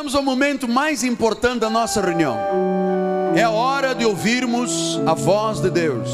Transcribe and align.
Chegamos 0.00 0.14
ao 0.14 0.22
momento 0.22 0.66
mais 0.66 1.04
importante 1.04 1.60
da 1.60 1.68
nossa 1.68 2.00
reunião. 2.00 2.34
É 3.36 3.46
hora 3.46 3.94
de 3.94 4.06
ouvirmos 4.06 4.98
a 5.04 5.12
voz 5.12 5.60
de 5.60 5.68
Deus. 5.68 6.08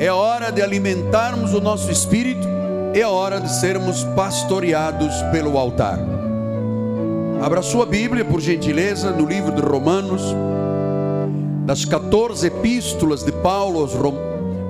É 0.00 0.10
hora 0.10 0.50
de 0.50 0.60
alimentarmos 0.60 1.54
o 1.54 1.60
nosso 1.60 1.92
espírito. 1.92 2.44
É 2.92 3.06
hora 3.06 3.40
de 3.40 3.48
sermos 3.60 4.02
pastoreados 4.16 5.14
pelo 5.30 5.56
altar. 5.56 6.00
Abra 7.40 7.62
sua 7.62 7.86
Bíblia, 7.86 8.24
por 8.24 8.40
gentileza, 8.40 9.12
no 9.12 9.24
livro 9.24 9.52
de 9.52 9.62
Romanos, 9.62 10.22
das 11.64 11.84
14 11.84 12.48
epístolas 12.48 13.22
de 13.22 13.30
Paulo 13.30 13.78
aos 13.78 13.92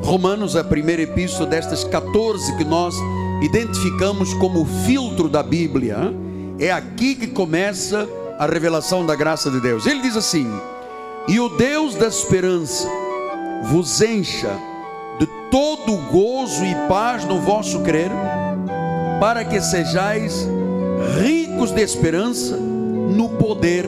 Romanos, 0.04 0.54
a 0.54 0.62
primeira 0.62 1.00
epístola 1.00 1.48
destas 1.48 1.82
14 1.82 2.58
que 2.58 2.64
nós 2.64 2.94
identificamos 3.40 4.34
como 4.34 4.60
o 4.60 4.66
filtro 4.84 5.30
da 5.30 5.42
Bíblia. 5.42 6.12
É 6.58 6.70
aqui 6.70 7.14
que 7.14 7.28
começa 7.28 8.06
a 8.40 8.46
revelação 8.46 9.04
da 9.04 9.14
graça 9.14 9.50
de 9.50 9.60
Deus. 9.60 9.84
Ele 9.84 10.00
diz 10.00 10.16
assim: 10.16 10.50
E 11.28 11.38
o 11.38 11.50
Deus 11.50 11.94
da 11.94 12.06
esperança 12.06 12.88
vos 13.64 14.00
encha 14.00 14.50
de 15.18 15.26
todo 15.50 15.94
gozo 16.10 16.64
e 16.64 16.74
paz 16.88 17.26
no 17.26 17.38
vosso 17.38 17.82
crer, 17.82 18.10
para 19.20 19.44
que 19.44 19.60
sejais 19.60 20.48
ricos 21.22 21.70
de 21.70 21.82
esperança 21.82 22.56
no 22.56 23.28
poder 23.36 23.84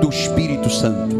do 0.00 0.08
Espírito 0.08 0.70
Santo. 0.70 1.14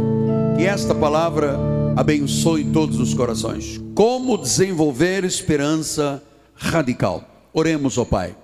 Que 0.57 0.65
esta 0.65 0.95
palavra 0.95 1.59
abençoe 1.95 2.65
todos 2.65 2.98
os 2.98 3.12
corações. 3.12 3.83
Como 3.95 4.39
desenvolver 4.39 5.25
esperança 5.25 6.23
radical? 6.55 7.23
Oremos 7.53 7.98
ao 7.98 8.07
Pai. 8.07 8.34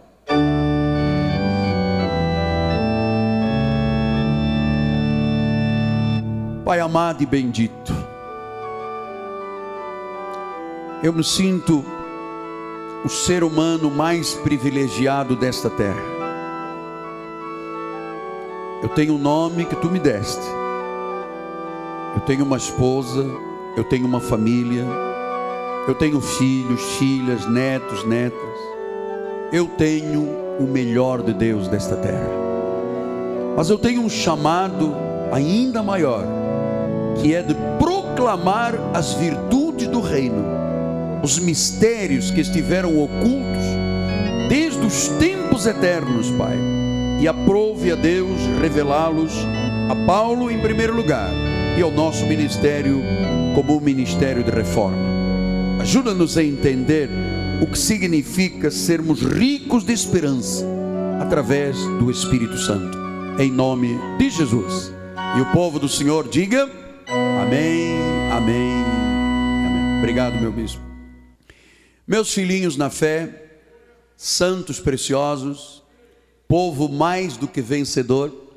Pai 6.68 6.80
amado 6.80 7.22
e 7.22 7.24
bendito, 7.24 7.95
eu 11.02 11.15
me 11.15 11.24
sinto 11.24 11.82
o 13.02 13.09
ser 13.09 13.43
humano 13.43 13.90
mais 13.90 14.34
privilegiado 14.34 15.34
desta 15.34 15.70
terra. 15.70 16.02
Eu 18.82 18.90
tenho 18.90 19.15
um 19.15 19.18
nome 19.18 19.65
que 19.65 19.76
tu 19.76 19.90
me 19.90 19.98
deste. 19.98 20.45
Eu 22.15 22.20
tenho 22.26 22.45
uma 22.45 22.59
esposa, 22.59 23.24
eu 23.74 23.84
tenho 23.84 24.06
uma 24.06 24.21
família, 24.21 24.84
eu 25.88 25.95
tenho 25.95 26.21
filhos, 26.21 26.82
filhas, 26.98 27.48
netos, 27.48 28.04
netas. 28.04 28.59
Eu 29.50 29.68
tenho 29.68 30.21
o 30.60 30.65
melhor 30.65 31.23
de 31.23 31.32
Deus 31.32 31.66
desta 31.66 31.96
terra. 31.96 32.28
Mas 33.56 33.71
eu 33.71 33.78
tenho 33.78 34.02
um 34.02 34.09
chamado 34.10 34.95
ainda 35.32 35.82
maior, 35.82 36.37
que 37.21 37.35
é 37.35 37.43
de 37.43 37.55
proclamar 37.79 38.74
as 38.95 39.15
virtudes 39.15 39.88
do 39.88 40.01
reino, 40.01 40.45
os 41.23 41.38
mistérios 41.38 42.30
que 42.30 42.41
estiveram 42.41 42.99
ocultos 42.99 43.65
desde 44.49 44.85
os 44.85 45.09
tempos 45.19 45.66
eternos, 45.66 46.30
Pai. 46.33 46.57
E 47.21 47.27
aprove 47.27 47.91
a 47.91 47.96
Deus 47.96 48.41
revelá-los 48.61 49.33
a 49.91 50.07
Paulo 50.07 50.51
em 50.51 50.61
primeiro 50.61 50.95
lugar 50.95 51.30
e 51.77 51.83
ao 51.83 51.91
nosso 51.91 52.24
ministério 52.27 53.02
como 53.55 53.77
um 53.77 53.80
ministério 53.80 54.45
de 54.45 54.51
reforma. 54.51 54.99
Ajuda-nos 55.80 56.39
a 56.39 56.45
entender 56.45 57.09
o 57.61 57.66
que 57.66 57.79
significa 57.79 58.71
sermos 58.71 59.21
ricos 59.21 59.85
de 59.85 59.93
esperança 59.93 60.65
através 61.21 61.77
do 61.99 62.11
Espírito 62.11 62.57
Santo. 62.57 62.96
Em 63.39 63.51
nome 63.51 63.99
de 64.19 64.31
Jesus. 64.31 64.93
E 65.37 65.41
o 65.41 65.47
povo 65.47 65.78
do 65.78 65.89
Senhor 65.89 66.28
diga: 66.28 66.69
Amém, 67.49 67.97
Amém, 68.31 68.84
Amém. 69.66 69.99
Obrigado, 70.00 70.38
meu 70.38 70.53
bispo. 70.53 70.82
Meus 72.06 72.31
filhinhos 72.31 72.77
na 72.77 72.91
fé, 72.91 73.53
santos 74.19 74.78
preciosos, 74.78 75.83
povo 76.47 76.91
mais 76.91 77.39
do 77.39 77.49
que 77.49 77.62
vencedor, 77.62 78.53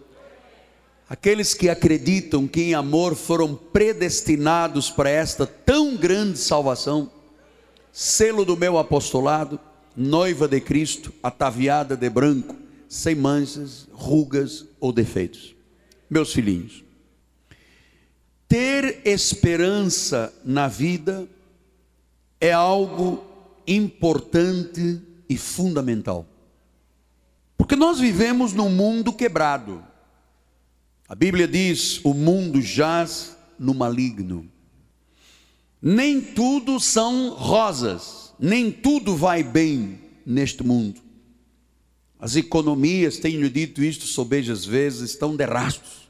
aqueles 1.08 1.54
que 1.54 1.70
acreditam 1.70 2.46
que 2.46 2.64
em 2.64 2.74
amor 2.74 3.16
foram 3.16 3.56
predestinados 3.56 4.90
para 4.90 5.10
esta 5.10 5.48
tão 5.48 5.96
grande 5.96 6.38
salvação 6.38 7.10
selo 7.94 8.44
do 8.44 8.58
meu 8.58 8.78
apostolado, 8.78 9.58
noiva 9.96 10.50
de 10.50 10.60
Cristo, 10.60 11.14
ataviada 11.24 11.96
de 11.96 12.10
branco, 12.10 12.58
sem 12.90 13.16
manchas, 13.16 13.88
rugas 13.94 14.66
ou 14.82 14.92
defeitos. 14.92 15.56
Meus 16.10 16.34
filhinhos, 16.34 16.84
ter 18.52 19.08
esperança 19.08 20.34
na 20.44 20.68
vida 20.68 21.26
é 22.38 22.52
algo 22.52 23.24
importante 23.66 25.00
e 25.30 25.38
fundamental. 25.38 26.28
Porque 27.58 27.78
nós 27.78 27.98
vivemos 27.98 28.52
num 28.52 28.70
mundo 28.70 29.14
quebrado. 29.14 29.82
A 31.08 31.16
Bíblia 31.16 31.48
diz: 31.48 32.04
o 32.04 32.14
mundo 32.14 32.62
jaz 32.62 33.38
no 33.58 33.74
maligno. 33.74 34.46
Nem 35.82 36.20
tudo 36.20 36.78
são 36.78 37.30
rosas, 37.30 38.34
nem 38.38 38.70
tudo 38.70 39.16
vai 39.16 39.44
bem 39.44 39.98
neste 40.26 40.62
mundo. 40.62 41.00
As 42.20 42.36
economias, 42.36 43.18
tenho 43.18 43.50
dito 43.50 43.82
isto 43.82 44.06
sobejas 44.06 44.66
vezes, 44.66 45.12
estão 45.12 45.38
de 45.38 45.46
rastros. 45.46 46.10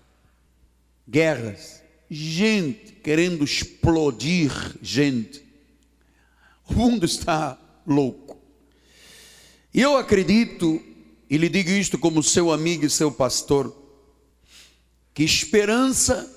Guerras, 1.08 1.81
gente 2.14 2.92
querendo 3.02 3.44
explodir 3.46 4.52
gente. 4.82 5.42
O 6.70 6.74
mundo 6.74 7.06
está 7.06 7.58
louco. 7.88 8.38
E 9.74 9.82
eu 9.82 9.96
acredito, 9.96 10.82
e 11.30 11.38
lhe 11.38 11.48
digo 11.48 11.70
isto 11.70 11.98
como 11.98 12.22
seu 12.22 12.52
amigo 12.52 12.86
e 12.86 12.90
seu 12.90 13.10
pastor, 13.10 13.74
que 15.14 15.24
esperança 15.24 16.30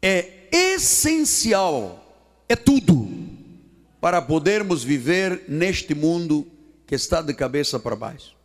é 0.00 0.48
essencial 0.52 2.04
é 2.48 2.54
tudo 2.54 3.08
para 4.00 4.20
podermos 4.20 4.84
viver 4.84 5.44
neste 5.48 5.94
mundo 5.94 6.46
que 6.86 6.94
está 6.94 7.22
de 7.22 7.32
cabeça 7.34 7.80
para 7.80 7.96
baixo. 7.96 8.36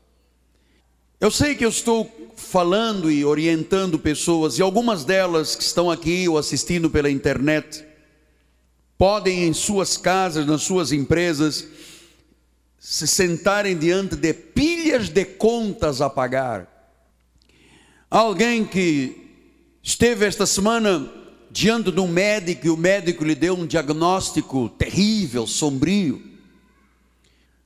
Eu 1.19 1.29
sei 1.29 1.53
que 1.53 1.65
eu 1.65 1.69
estou 1.69 2.05
falando 2.39 3.11
e 3.11 3.23
orientando 3.23 3.99
pessoas, 3.99 4.57
e 4.57 4.61
algumas 4.61 5.03
delas 5.03 5.55
que 5.55 5.63
estão 5.63 5.91
aqui 5.91 6.27
ou 6.27 6.37
assistindo 6.37 6.89
pela 6.89 7.09
internet, 7.09 7.85
podem 8.97 9.43
em 9.43 9.53
suas 9.53 9.97
casas, 9.97 10.45
nas 10.45 10.61
suas 10.63 10.91
empresas, 10.91 11.67
se 12.79 13.05
sentarem 13.05 13.77
diante 13.77 14.15
de 14.15 14.33
pilhas 14.33 15.09
de 15.09 15.25
contas 15.25 16.01
a 16.01 16.09
pagar. 16.09 16.67
Alguém 18.09 18.65
que 18.65 19.29
esteve 19.83 20.25
esta 20.25 20.45
semana 20.45 21.11
diante 21.51 21.91
de 21.91 21.99
um 21.99 22.07
médico 22.07 22.67
e 22.67 22.69
o 22.69 22.77
médico 22.77 23.23
lhe 23.23 23.35
deu 23.35 23.55
um 23.55 23.67
diagnóstico 23.67 24.69
terrível, 24.69 25.45
sombrio. 25.45 26.21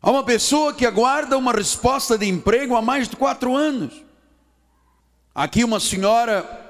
Há 0.01 0.11
uma 0.11 0.23
pessoa 0.23 0.73
que 0.73 0.85
aguarda 0.85 1.37
uma 1.37 1.53
resposta 1.53 2.17
de 2.17 2.27
emprego 2.27 2.75
há 2.75 2.81
mais 2.81 3.07
de 3.07 3.15
quatro 3.15 3.55
anos. 3.55 4.03
Aqui 5.35 5.63
uma 5.63 5.79
senhora 5.79 6.61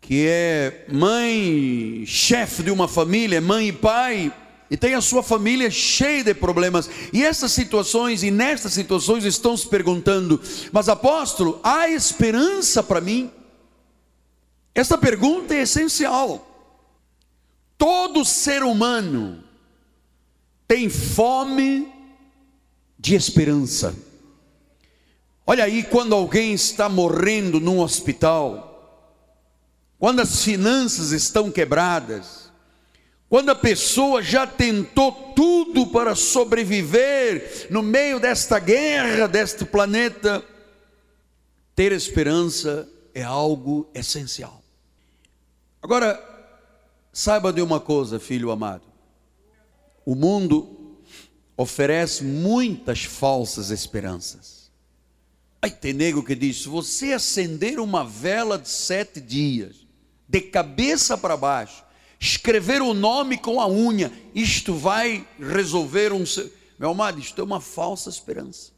que 0.00 0.26
é 0.26 0.84
mãe, 0.90 2.04
chefe 2.06 2.64
de 2.64 2.72
uma 2.72 2.88
família, 2.88 3.40
mãe 3.40 3.68
e 3.68 3.72
pai, 3.72 4.32
e 4.68 4.76
tem 4.76 4.94
a 4.94 5.00
sua 5.00 5.22
família 5.22 5.70
cheia 5.70 6.24
de 6.24 6.34
problemas. 6.34 6.90
E 7.12 7.22
essas 7.22 7.52
situações, 7.52 8.24
e 8.24 8.30
nestas 8.30 8.72
situações, 8.72 9.24
estão 9.24 9.56
se 9.56 9.68
perguntando: 9.68 10.40
mas 10.72 10.88
apóstolo, 10.88 11.60
há 11.62 11.88
esperança 11.88 12.82
para 12.82 13.00
mim? 13.00 13.30
Essa 14.74 14.98
pergunta 14.98 15.54
é 15.54 15.62
essencial. 15.62 16.48
Todo 17.78 18.24
ser 18.24 18.62
humano 18.62 19.44
tem 20.66 20.88
fome 20.88 21.92
de 22.98 23.14
esperança. 23.14 23.94
Olha 25.52 25.64
aí, 25.64 25.82
quando 25.82 26.14
alguém 26.14 26.54
está 26.54 26.88
morrendo 26.88 27.60
num 27.60 27.80
hospital, 27.80 29.14
quando 29.98 30.20
as 30.20 30.42
finanças 30.42 31.10
estão 31.12 31.52
quebradas, 31.52 32.50
quando 33.28 33.50
a 33.50 33.54
pessoa 33.54 34.22
já 34.22 34.46
tentou 34.46 35.12
tudo 35.36 35.88
para 35.88 36.14
sobreviver 36.14 37.66
no 37.68 37.82
meio 37.82 38.18
desta 38.18 38.58
guerra, 38.58 39.28
deste 39.28 39.66
planeta, 39.66 40.42
ter 41.76 41.92
esperança 41.92 42.88
é 43.14 43.22
algo 43.22 43.90
essencial. 43.92 44.62
Agora, 45.82 46.18
saiba 47.12 47.52
de 47.52 47.60
uma 47.60 47.78
coisa, 47.78 48.18
filho 48.18 48.50
amado: 48.50 48.84
o 50.06 50.14
mundo 50.14 50.96
oferece 51.58 52.24
muitas 52.24 53.04
falsas 53.04 53.68
esperanças. 53.68 54.61
Aí 55.62 55.70
tem 55.70 55.92
nego 55.92 56.24
que 56.24 56.34
diz: 56.34 56.62
se 56.62 56.68
você 56.68 57.12
acender 57.12 57.78
uma 57.78 58.04
vela 58.04 58.58
de 58.58 58.68
sete 58.68 59.20
dias, 59.20 59.76
de 60.28 60.40
cabeça 60.40 61.16
para 61.16 61.36
baixo, 61.36 61.84
escrever 62.18 62.82
o 62.82 62.92
nome 62.92 63.38
com 63.38 63.60
a 63.60 63.68
unha, 63.68 64.12
isto 64.34 64.74
vai 64.74 65.24
resolver 65.38 66.12
um. 66.12 66.24
Meu 66.76 66.90
amado, 66.90 67.20
isto 67.20 67.40
é 67.40 67.44
uma 67.44 67.60
falsa 67.60 68.10
esperança. 68.10 68.72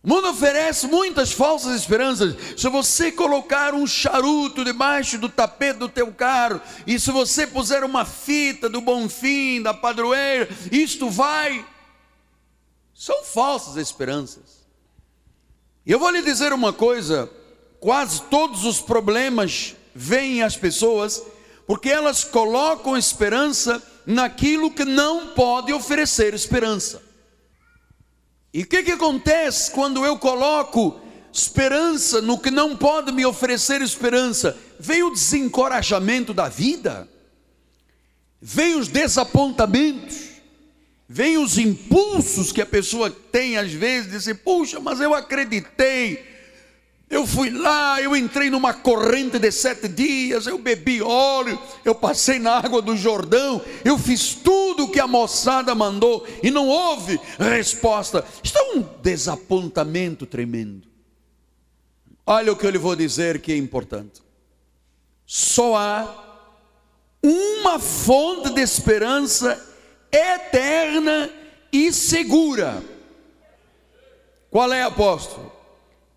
O 0.00 0.08
mundo 0.08 0.28
oferece 0.28 0.86
muitas 0.86 1.32
falsas 1.32 1.74
esperanças. 1.74 2.36
Se 2.56 2.68
você 2.68 3.10
colocar 3.10 3.74
um 3.74 3.86
charuto 3.86 4.62
debaixo 4.62 5.16
do 5.18 5.30
tapete 5.30 5.78
do 5.78 5.88
teu 5.88 6.12
carro, 6.12 6.60
e 6.86 7.00
se 7.00 7.10
você 7.10 7.46
puser 7.46 7.82
uma 7.82 8.04
fita 8.04 8.68
do 8.68 8.82
Bonfim, 8.82 9.62
da 9.62 9.72
padroeira, 9.72 10.48
isto 10.70 11.08
vai. 11.08 11.66
São 12.94 13.24
falsas 13.24 13.76
esperanças. 13.76 14.63
Eu 15.86 15.98
vou 15.98 16.10
lhe 16.10 16.22
dizer 16.22 16.52
uma 16.52 16.72
coisa: 16.72 17.30
quase 17.78 18.22
todos 18.22 18.64
os 18.64 18.80
problemas 18.80 19.74
vêm 19.94 20.42
às 20.42 20.56
pessoas 20.56 21.22
porque 21.66 21.88
elas 21.88 22.24
colocam 22.24 22.96
esperança 22.96 23.82
naquilo 24.06 24.70
que 24.70 24.84
não 24.84 25.28
pode 25.28 25.72
oferecer 25.72 26.34
esperança. 26.34 27.02
E 28.52 28.62
o 28.62 28.66
que, 28.66 28.82
que 28.82 28.92
acontece 28.92 29.70
quando 29.70 30.04
eu 30.04 30.18
coloco 30.18 31.00
esperança 31.32 32.20
no 32.20 32.38
que 32.38 32.50
não 32.50 32.76
pode 32.76 33.10
me 33.12 33.26
oferecer 33.26 33.82
esperança? 33.82 34.56
Vem 34.78 35.02
o 35.02 35.10
desencorajamento 35.10 36.32
da 36.32 36.48
vida, 36.48 37.08
vem 38.40 38.76
os 38.76 38.88
desapontamentos, 38.88 40.33
Vem 41.14 41.38
os 41.38 41.58
impulsos 41.58 42.50
que 42.50 42.60
a 42.60 42.66
pessoa 42.66 43.08
tem 43.08 43.56
às 43.56 43.72
vezes, 43.72 44.10
de 44.10 44.18
dizer, 44.18 44.34
puxa, 44.34 44.80
mas 44.80 45.00
eu 45.00 45.14
acreditei, 45.14 46.20
eu 47.08 47.24
fui 47.24 47.50
lá, 47.50 48.02
eu 48.02 48.16
entrei 48.16 48.50
numa 48.50 48.74
corrente 48.74 49.38
de 49.38 49.52
sete 49.52 49.86
dias, 49.86 50.48
eu 50.48 50.58
bebi 50.58 51.00
óleo, 51.00 51.56
eu 51.84 51.94
passei 51.94 52.40
na 52.40 52.58
água 52.58 52.82
do 52.82 52.96
Jordão, 52.96 53.62
eu 53.84 53.96
fiz 53.96 54.34
tudo 54.34 54.86
o 54.86 54.90
que 54.90 54.98
a 54.98 55.06
moçada 55.06 55.72
mandou 55.72 56.26
e 56.42 56.50
não 56.50 56.66
houve 56.66 57.20
resposta. 57.38 58.24
Isto 58.42 58.58
é 58.58 58.72
um 58.74 58.84
desapontamento 59.00 60.26
tremendo. 60.26 60.88
Olha 62.26 62.52
o 62.52 62.56
que 62.56 62.66
eu 62.66 62.70
lhe 62.70 62.78
vou 62.78 62.96
dizer 62.96 63.40
que 63.40 63.52
é 63.52 63.56
importante. 63.56 64.20
Só 65.24 65.76
há 65.76 66.48
uma 67.22 67.78
fonte 67.78 68.50
de 68.52 68.60
esperança 68.60 69.73
eterna 70.14 71.30
e 71.72 71.92
segura. 71.92 72.82
Qual 74.50 74.72
é, 74.72 74.82
apóstolo? 74.82 75.52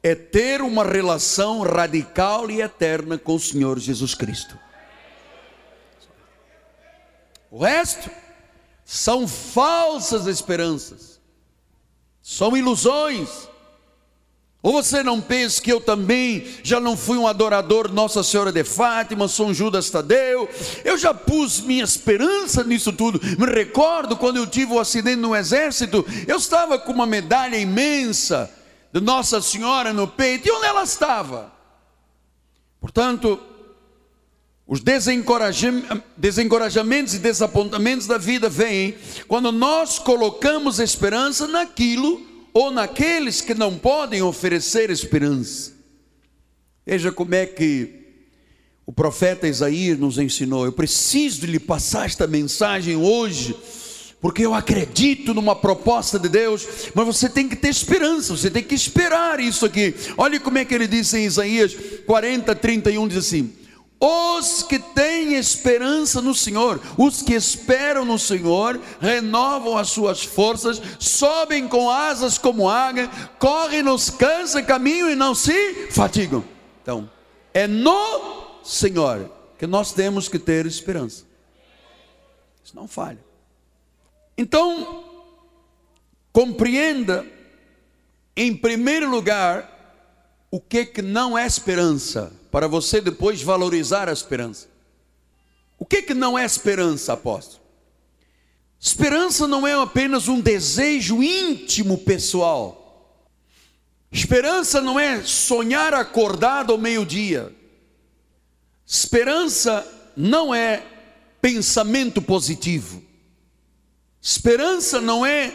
É 0.04 0.14
ter 0.14 0.62
uma 0.62 0.84
relação 0.84 1.62
radical 1.62 2.50
e 2.52 2.62
eterna 2.62 3.18
com 3.18 3.36
o 3.36 3.40
Senhor 3.40 3.80
Jesus 3.80 4.14
Cristo. 4.14 4.58
O 7.50 7.64
resto 7.64 8.10
são 8.86 9.28
falsas 9.28 10.28
esperanças, 10.28 11.20
são 12.22 12.56
ilusões 12.56 13.50
ou 14.68 14.84
você 14.84 15.02
não 15.02 15.22
pensa 15.22 15.62
que 15.62 15.72
eu 15.72 15.80
também 15.80 16.46
já 16.62 16.78
não 16.78 16.98
fui 16.98 17.18
um 17.18 17.26
adorador 17.26 17.90
Nossa 17.90 18.22
Senhora 18.22 18.52
de 18.52 18.66
Fátima, 18.66 19.28
um 19.40 19.54
Judas 19.54 19.90
Tadeu, 19.90 20.50
eu 20.84 20.98
já 20.98 21.14
pus 21.14 21.62
minha 21.62 21.86
esperança 21.86 22.66
nisso 22.66 22.92
tudo. 22.92 23.18
Me 23.40 23.46
recordo 23.46 24.18
quando 24.18 24.36
eu 24.36 24.46
tive 24.46 24.74
o 24.74 24.76
um 24.76 24.80
acidente 24.82 25.22
no 25.22 25.34
exército, 25.34 26.06
eu 26.28 26.36
estava 26.36 26.78
com 26.78 26.92
uma 26.92 27.06
medalha 27.06 27.56
imensa 27.56 28.52
de 28.92 29.00
Nossa 29.00 29.42
Senhora 29.42 29.94
no 29.94 30.06
peito, 30.06 30.50
e 30.50 30.52
onde 30.52 30.66
ela 30.66 30.84
estava? 30.84 31.50
Portanto, 32.82 33.40
os 34.68 34.82
desencorajamentos 34.82 37.14
e 37.14 37.20
desapontamentos 37.20 38.06
da 38.06 38.18
vida 38.18 38.50
vêm 38.50 38.98
quando 39.30 39.50
nós 39.50 39.98
colocamos 39.98 40.82
esperança 40.82 41.48
naquilo 41.48 42.37
ou 42.58 42.72
naqueles 42.72 43.40
que 43.40 43.54
não 43.54 43.78
podem 43.78 44.24
oferecer 44.24 44.90
esperança. 44.90 45.74
Veja 46.84 47.12
como 47.12 47.36
é 47.36 47.46
que 47.46 48.08
o 48.84 48.92
profeta 48.92 49.48
Isaías 49.48 50.00
nos 50.00 50.18
ensinou. 50.18 50.66
Eu 50.66 50.72
preciso 50.72 51.46
lhe 51.46 51.60
passar 51.60 52.08
esta 52.08 52.26
mensagem 52.26 52.96
hoje, 52.96 53.56
porque 54.20 54.44
eu 54.44 54.56
acredito 54.56 55.36
numa 55.36 55.56
proposta 55.56 56.18
de 56.18 56.30
Deus, 56.30 56.68
mas 56.96 57.06
você 57.06 57.30
tem 57.30 57.48
que 57.48 57.56
ter 57.56 57.70
esperança, 57.70 58.36
você 58.36 58.50
tem 58.50 58.64
que 58.64 58.74
esperar 58.74 59.40
isso 59.40 59.64
aqui. 59.64 59.94
Olha 60.18 60.40
como 60.40 60.58
é 60.58 60.66
que 60.66 60.74
ele 60.74 60.88
diz 60.88 61.14
em 61.14 61.26
Isaías 61.26 61.78
40, 62.08 62.56
31, 62.56 63.08
diz 63.08 63.18
assim: 63.18 63.54
os 64.00 64.62
que 64.62 64.78
têm 64.78 65.34
esperança 65.34 66.22
no 66.22 66.34
Senhor, 66.36 66.80
os 66.98 67.22
que 67.22 67.34
esperam 67.34 68.06
no 68.06 68.20
Senhor, 68.20 68.80
renovam 69.02 69.78
as 69.78 69.90
suas 69.90 70.24
forças, 70.24 70.82
sobem 71.00 71.68
com 71.68 71.90
asas 71.90 72.38
como 72.38 72.70
águia, 72.70 73.10
correm 73.40 73.82
nos 73.82 74.10
cansa 74.10 74.62
caminho 74.62 75.10
e 75.10 75.16
não 75.16 75.34
se 75.34 75.88
fatigam. 75.92 76.44
Então, 76.82 77.10
é 77.54 77.66
no 77.66 78.62
Senhor 78.64 79.32
que 79.58 79.66
nós 79.66 79.92
temos 79.92 80.30
que 80.30 80.38
ter 80.38 80.66
esperança. 80.68 81.26
Isso 82.64 82.76
não 82.76 82.88
falha. 82.88 83.20
Então, 84.38 85.06
compreenda, 86.32 87.26
em 88.36 88.56
primeiro 88.56 89.10
lugar, 89.10 89.77
o 90.50 90.60
que, 90.60 90.86
que 90.86 91.02
não 91.02 91.38
é 91.38 91.46
esperança 91.46 92.32
para 92.52 92.68
você 92.68 93.02
depois 93.02 93.42
valorizar 93.42 94.08
a 94.10 94.14
esperança. 94.14 94.68
O 95.78 95.86
que, 95.86 96.02
que 96.02 96.14
não 96.14 96.38
é 96.38 96.46
esperança, 96.46 97.14
apóstolo? 97.14 97.62
Esperança 98.80 99.48
não 99.48 99.68
é 99.68 99.74
apenas 99.74 100.28
um 100.28 100.40
desejo 100.40 101.22
íntimo 101.22 101.98
pessoal. 102.00 103.22
Esperança 104.12 104.82
não 104.82 105.00
é 105.00 105.22
sonhar 105.24 105.94
acordado 105.94 106.72
ao 106.72 106.78
meio-dia. 106.78 107.54
Esperança 108.86 109.86
não 110.16 110.56
é 110.56 110.84
pensamento 111.42 112.22
positivo. 112.22 113.04
Esperança 114.22 115.02
não 115.02 115.26
é 115.26 115.54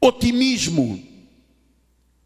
otimismo. 0.00 1.02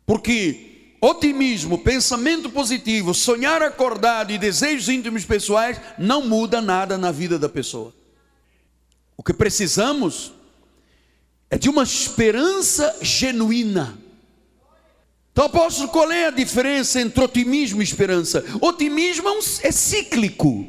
Porque 0.07 0.68
otimismo, 1.01 1.79
pensamento 1.79 2.51
positivo, 2.51 3.15
sonhar 3.15 3.63
acordado 3.63 4.33
e 4.33 4.39
desejos 4.39 4.89
íntimos 4.89 5.25
pessoais 5.25 5.81
não 5.99 6.27
muda 6.27 6.61
nada 6.61 6.99
na 6.99 7.13
vida 7.13 7.39
da 7.39 7.49
pessoa. 7.49 7.95
O 9.17 9.23
que 9.23 9.33
precisamos 9.33 10.33
é 11.51 11.59
de 11.59 11.69
uma 11.69 11.83
esperança 11.83 12.97
genuína. 13.01 13.99
Então, 15.33 15.47
apóstolo, 15.47 15.89
qual 15.89 16.11
é 16.11 16.27
a 16.27 16.31
diferença 16.31 17.01
entre 17.01 17.23
otimismo 17.23 17.81
e 17.81 17.85
esperança? 17.85 18.45
Otimismo 18.61 19.29
é, 19.29 19.69
é 19.69 19.73
cíclico. 19.73 20.67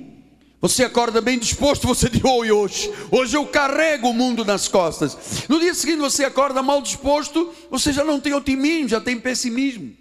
Você 0.62 0.84
acorda 0.84 1.22
bem 1.22 1.40
disposto, 1.40 1.88
você 1.88 2.10
diz, 2.10 2.24
oi, 2.24 2.52
hoje, 2.52 2.92
hoje 3.10 3.36
eu 3.36 3.46
carrego 3.48 4.10
o 4.10 4.14
mundo 4.14 4.44
nas 4.44 4.68
costas. 4.68 5.18
No 5.48 5.60
dia 5.60 5.74
seguinte 5.74 6.00
você 6.00 6.26
acorda 6.26 6.62
mal 6.62 6.82
disposto, 6.82 7.54
você 7.72 7.94
já 7.94 8.04
não 8.04 8.20
tem 8.20 8.34
otimismo, 8.34 8.90
já 8.90 9.00
tem 9.00 9.18
pessimismo. 9.20 9.96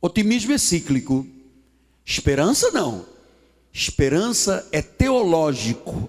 Otimismo 0.00 0.52
é 0.52 0.58
cíclico, 0.58 1.26
esperança 2.04 2.70
não. 2.70 3.06
Esperança 3.72 4.66
é 4.72 4.82
teológico, 4.82 6.08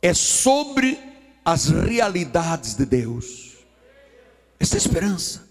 é 0.00 0.12
sobre 0.12 0.98
as 1.44 1.68
realidades 1.68 2.74
de 2.74 2.84
Deus. 2.84 3.52
Essa 4.58 4.76
é 4.76 4.78
esperança. 4.78 5.48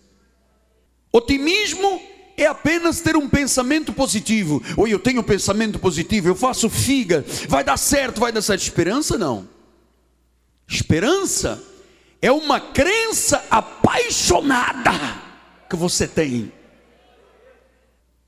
Otimismo 1.11 2.01
é 2.37 2.45
apenas 2.45 3.01
ter 3.01 3.15
um 3.15 3.29
pensamento 3.29 3.93
positivo. 3.93 4.61
Ou 4.75 4.87
eu 4.87 4.99
tenho 4.99 5.21
um 5.21 5.23
pensamento 5.23 5.79
positivo, 5.79 6.27
eu 6.27 6.35
faço 6.35 6.69
figa, 6.69 7.23
vai 7.47 7.63
dar 7.63 7.77
certo, 7.77 8.19
vai 8.19 8.31
dar 8.31 8.41
certo. 8.41 8.61
Esperança 8.61 9.17
não. 9.17 9.47
Esperança 10.67 11.61
é 12.21 12.31
uma 12.31 12.59
crença 12.59 13.43
apaixonada 13.49 14.91
que 15.69 15.75
você 15.75 16.07
tem 16.07 16.51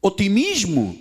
Otimismo 0.03 0.99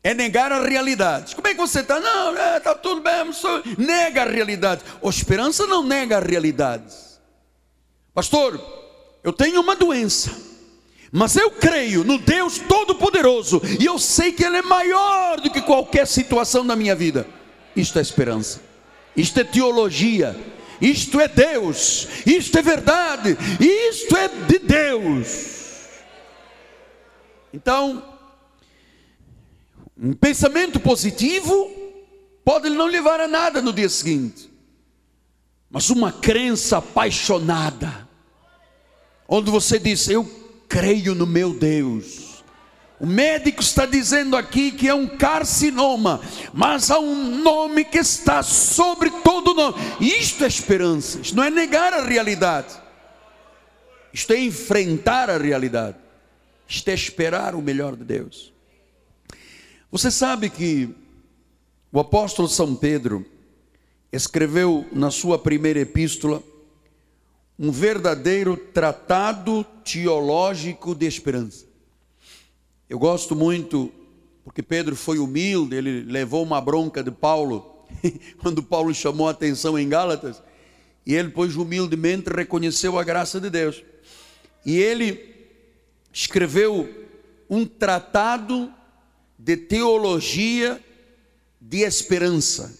é 0.00 0.14
negar 0.14 0.52
a 0.52 0.62
realidade. 0.62 1.34
Como 1.34 1.48
é 1.48 1.52
que 1.52 1.60
você 1.60 1.80
está? 1.80 1.98
Não, 1.98 2.30
está 2.30 2.44
é, 2.44 2.60
tá 2.60 2.74
tudo 2.76 3.00
bem, 3.00 3.32
sou... 3.32 3.60
nega 3.76 4.22
a 4.22 4.30
realidade. 4.30 4.82
A 5.02 5.08
esperança 5.08 5.66
não 5.66 5.82
nega 5.82 6.18
a 6.18 6.20
realidade. 6.20 6.94
Pastor, 8.14 8.60
eu 9.24 9.32
tenho 9.32 9.60
uma 9.60 9.74
doença, 9.74 10.30
mas 11.10 11.34
eu 11.34 11.50
creio 11.50 12.04
no 12.04 12.18
Deus 12.18 12.60
Todo-Poderoso 12.60 13.60
e 13.80 13.84
eu 13.84 13.98
sei 13.98 14.30
que 14.30 14.44
Ele 14.44 14.58
é 14.58 14.62
maior 14.62 15.40
do 15.40 15.50
que 15.50 15.60
qualquer 15.60 16.06
situação 16.06 16.64
da 16.64 16.76
minha 16.76 16.94
vida. 16.94 17.26
Isto 17.74 17.98
é 17.98 18.02
esperança, 18.02 18.60
isto 19.16 19.40
é 19.40 19.42
teologia, 19.42 20.36
isto 20.80 21.18
é 21.18 21.26
Deus, 21.26 22.06
isto 22.24 22.56
é 22.56 22.62
verdade, 22.62 23.36
isto 23.58 24.16
é 24.16 24.28
de 24.28 24.58
Deus. 24.60 25.63
Então, 27.54 28.02
um 29.96 30.12
pensamento 30.12 30.80
positivo 30.80 31.70
pode 32.44 32.68
não 32.68 32.86
levar 32.86 33.20
a 33.20 33.28
nada 33.28 33.62
no 33.62 33.72
dia 33.72 33.88
seguinte, 33.88 34.50
mas 35.70 35.88
uma 35.88 36.10
crença 36.10 36.78
apaixonada, 36.78 38.08
onde 39.28 39.52
você 39.52 39.78
diz: 39.78 40.08
Eu 40.08 40.28
creio 40.68 41.14
no 41.14 41.28
meu 41.28 41.54
Deus. 41.54 42.42
O 42.98 43.06
médico 43.06 43.62
está 43.62 43.86
dizendo 43.86 44.36
aqui 44.36 44.72
que 44.72 44.88
é 44.88 44.94
um 44.94 45.06
carcinoma, 45.06 46.20
mas 46.52 46.90
há 46.90 46.98
um 46.98 47.38
nome 47.40 47.84
que 47.84 47.98
está 47.98 48.42
sobre 48.42 49.10
todo 49.22 49.54
nome. 49.54 49.76
Isto 50.00 50.42
é 50.42 50.48
esperança, 50.48 51.20
isto 51.20 51.36
não 51.36 51.44
é 51.44 51.50
negar 51.50 51.92
a 51.92 52.04
realidade, 52.04 52.74
isto 54.12 54.32
é 54.32 54.40
enfrentar 54.40 55.30
a 55.30 55.38
realidade, 55.38 55.98
isto 56.68 56.88
é 56.88 56.94
esperar 56.94 57.54
o 57.54 57.62
melhor 57.62 57.96
de 57.96 58.04
Deus. 58.04 58.52
Você 59.90 60.10
sabe 60.10 60.50
que 60.50 60.94
o 61.92 62.00
apóstolo 62.00 62.48
São 62.48 62.74
Pedro 62.74 63.24
escreveu 64.12 64.86
na 64.92 65.10
sua 65.10 65.38
primeira 65.38 65.80
epístola 65.80 66.42
um 67.58 67.70
verdadeiro 67.70 68.56
tratado 68.56 69.64
teológico 69.84 70.94
de 70.94 71.06
esperança. 71.06 71.66
Eu 72.88 72.98
gosto 72.98 73.36
muito, 73.36 73.92
porque 74.42 74.62
Pedro 74.62 74.96
foi 74.96 75.18
humilde, 75.18 75.76
ele 75.76 76.02
levou 76.02 76.42
uma 76.42 76.60
bronca 76.60 77.02
de 77.02 77.10
Paulo, 77.10 77.84
quando 78.42 78.62
Paulo 78.62 78.92
chamou 78.92 79.28
a 79.28 79.30
atenção 79.30 79.78
em 79.78 79.88
Gálatas, 79.88 80.42
e 81.06 81.14
ele, 81.14 81.30
pois, 81.30 81.54
humildemente 81.54 82.30
reconheceu 82.30 82.98
a 82.98 83.04
graça 83.04 83.40
de 83.40 83.50
Deus. 83.50 83.82
E 84.64 84.78
ele 84.78 85.33
escreveu 86.14 86.88
um 87.50 87.66
tratado 87.66 88.72
de 89.36 89.56
teologia 89.56 90.80
de 91.60 91.80
esperança. 91.80 92.78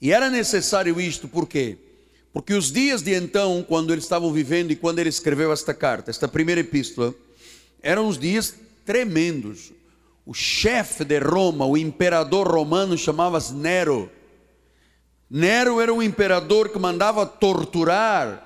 E 0.00 0.12
era 0.12 0.30
necessário 0.30 1.00
isto, 1.00 1.26
por 1.26 1.48
quê? 1.48 1.76
Porque 2.32 2.54
os 2.54 2.70
dias 2.70 3.02
de 3.02 3.14
então, 3.14 3.64
quando 3.66 3.92
eles 3.92 4.04
estavam 4.04 4.32
vivendo 4.32 4.70
e 4.70 4.76
quando 4.76 5.00
ele 5.00 5.08
escreveu 5.08 5.52
esta 5.52 5.74
carta, 5.74 6.10
esta 6.10 6.28
primeira 6.28 6.60
epístola, 6.60 7.12
eram 7.82 8.06
os 8.06 8.16
dias 8.16 8.54
tremendos. 8.84 9.72
O 10.24 10.32
chefe 10.32 11.04
de 11.04 11.18
Roma, 11.18 11.66
o 11.66 11.76
imperador 11.76 12.46
romano, 12.46 12.96
chamava-se 12.96 13.54
Nero. 13.54 14.10
Nero 15.28 15.80
era 15.80 15.92
um 15.92 16.02
imperador 16.02 16.68
que 16.68 16.78
mandava 16.78 17.26
torturar 17.26 18.42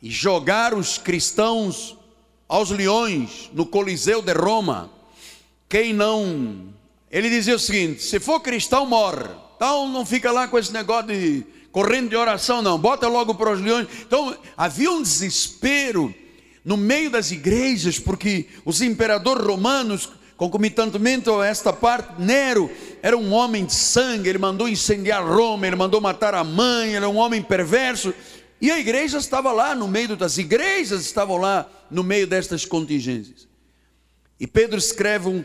e 0.00 0.10
jogar 0.10 0.72
os 0.72 0.96
cristãos 0.96 1.96
aos 2.48 2.70
leões 2.70 3.50
no 3.52 3.66
Coliseu 3.66 4.22
de 4.22 4.32
Roma. 4.32 4.90
Quem 5.68 5.92
não. 5.92 6.66
Ele 7.10 7.28
dizia 7.28 7.56
o 7.56 7.58
seguinte: 7.58 8.02
se 8.02 8.20
for 8.20 8.40
cristão, 8.40 8.86
morre. 8.86 9.28
Então 9.56 9.88
não 9.88 10.04
fica 10.04 10.30
lá 10.30 10.46
com 10.46 10.58
esse 10.58 10.72
negócio 10.72 11.06
de 11.08 11.44
correndo 11.72 12.08
de 12.08 12.16
oração, 12.16 12.62
não. 12.62 12.78
Bota 12.78 13.08
logo 13.08 13.34
para 13.34 13.52
os 13.52 13.60
leões. 13.60 13.88
Então 14.00 14.36
havia 14.56 14.90
um 14.90 15.02
desespero 15.02 16.14
no 16.64 16.76
meio 16.76 17.10
das 17.10 17.30
igrejas, 17.30 17.98
porque 17.98 18.46
os 18.64 18.82
imperadores 18.82 19.46
romanos, 19.46 20.08
concomitantemente 20.36 21.30
a 21.30 21.44
esta 21.44 21.72
parte, 21.72 22.20
Nero 22.20 22.70
era 23.02 23.16
um 23.16 23.32
homem 23.32 23.64
de 23.64 23.72
sangue, 23.72 24.28
ele 24.28 24.38
mandou 24.38 24.68
incendiar 24.68 25.24
Roma, 25.24 25.66
ele 25.66 25.76
mandou 25.76 26.00
matar 26.00 26.34
a 26.34 26.42
mãe, 26.42 26.88
ele 26.88 26.96
era 26.96 27.08
um 27.08 27.16
homem 27.16 27.40
perverso. 27.40 28.12
E 28.60 28.70
a 28.70 28.78
igreja 28.78 29.18
estava 29.18 29.52
lá 29.52 29.74
no 29.74 29.86
meio 29.86 30.16
das 30.16 30.38
igrejas, 30.38 31.02
estavam 31.02 31.36
lá 31.36 31.70
no 31.90 32.02
meio 32.02 32.26
destas 32.26 32.64
contingências. 32.64 33.46
E 34.38 34.46
Pedro 34.46 34.78
escreve 34.78 35.28
um 35.28 35.44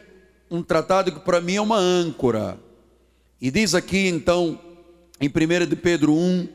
um 0.52 0.62
tratado 0.62 1.14
que 1.14 1.20
para 1.22 1.40
mim 1.40 1.56
é 1.56 1.62
uma 1.62 1.78
âncora. 1.78 2.60
E 3.40 3.50
diz 3.50 3.74
aqui 3.74 4.10
então, 4.10 4.60
em 5.20 5.30
1 5.30 5.66
de 5.66 5.78
Pedro 5.78 6.14
1, 6.14 6.48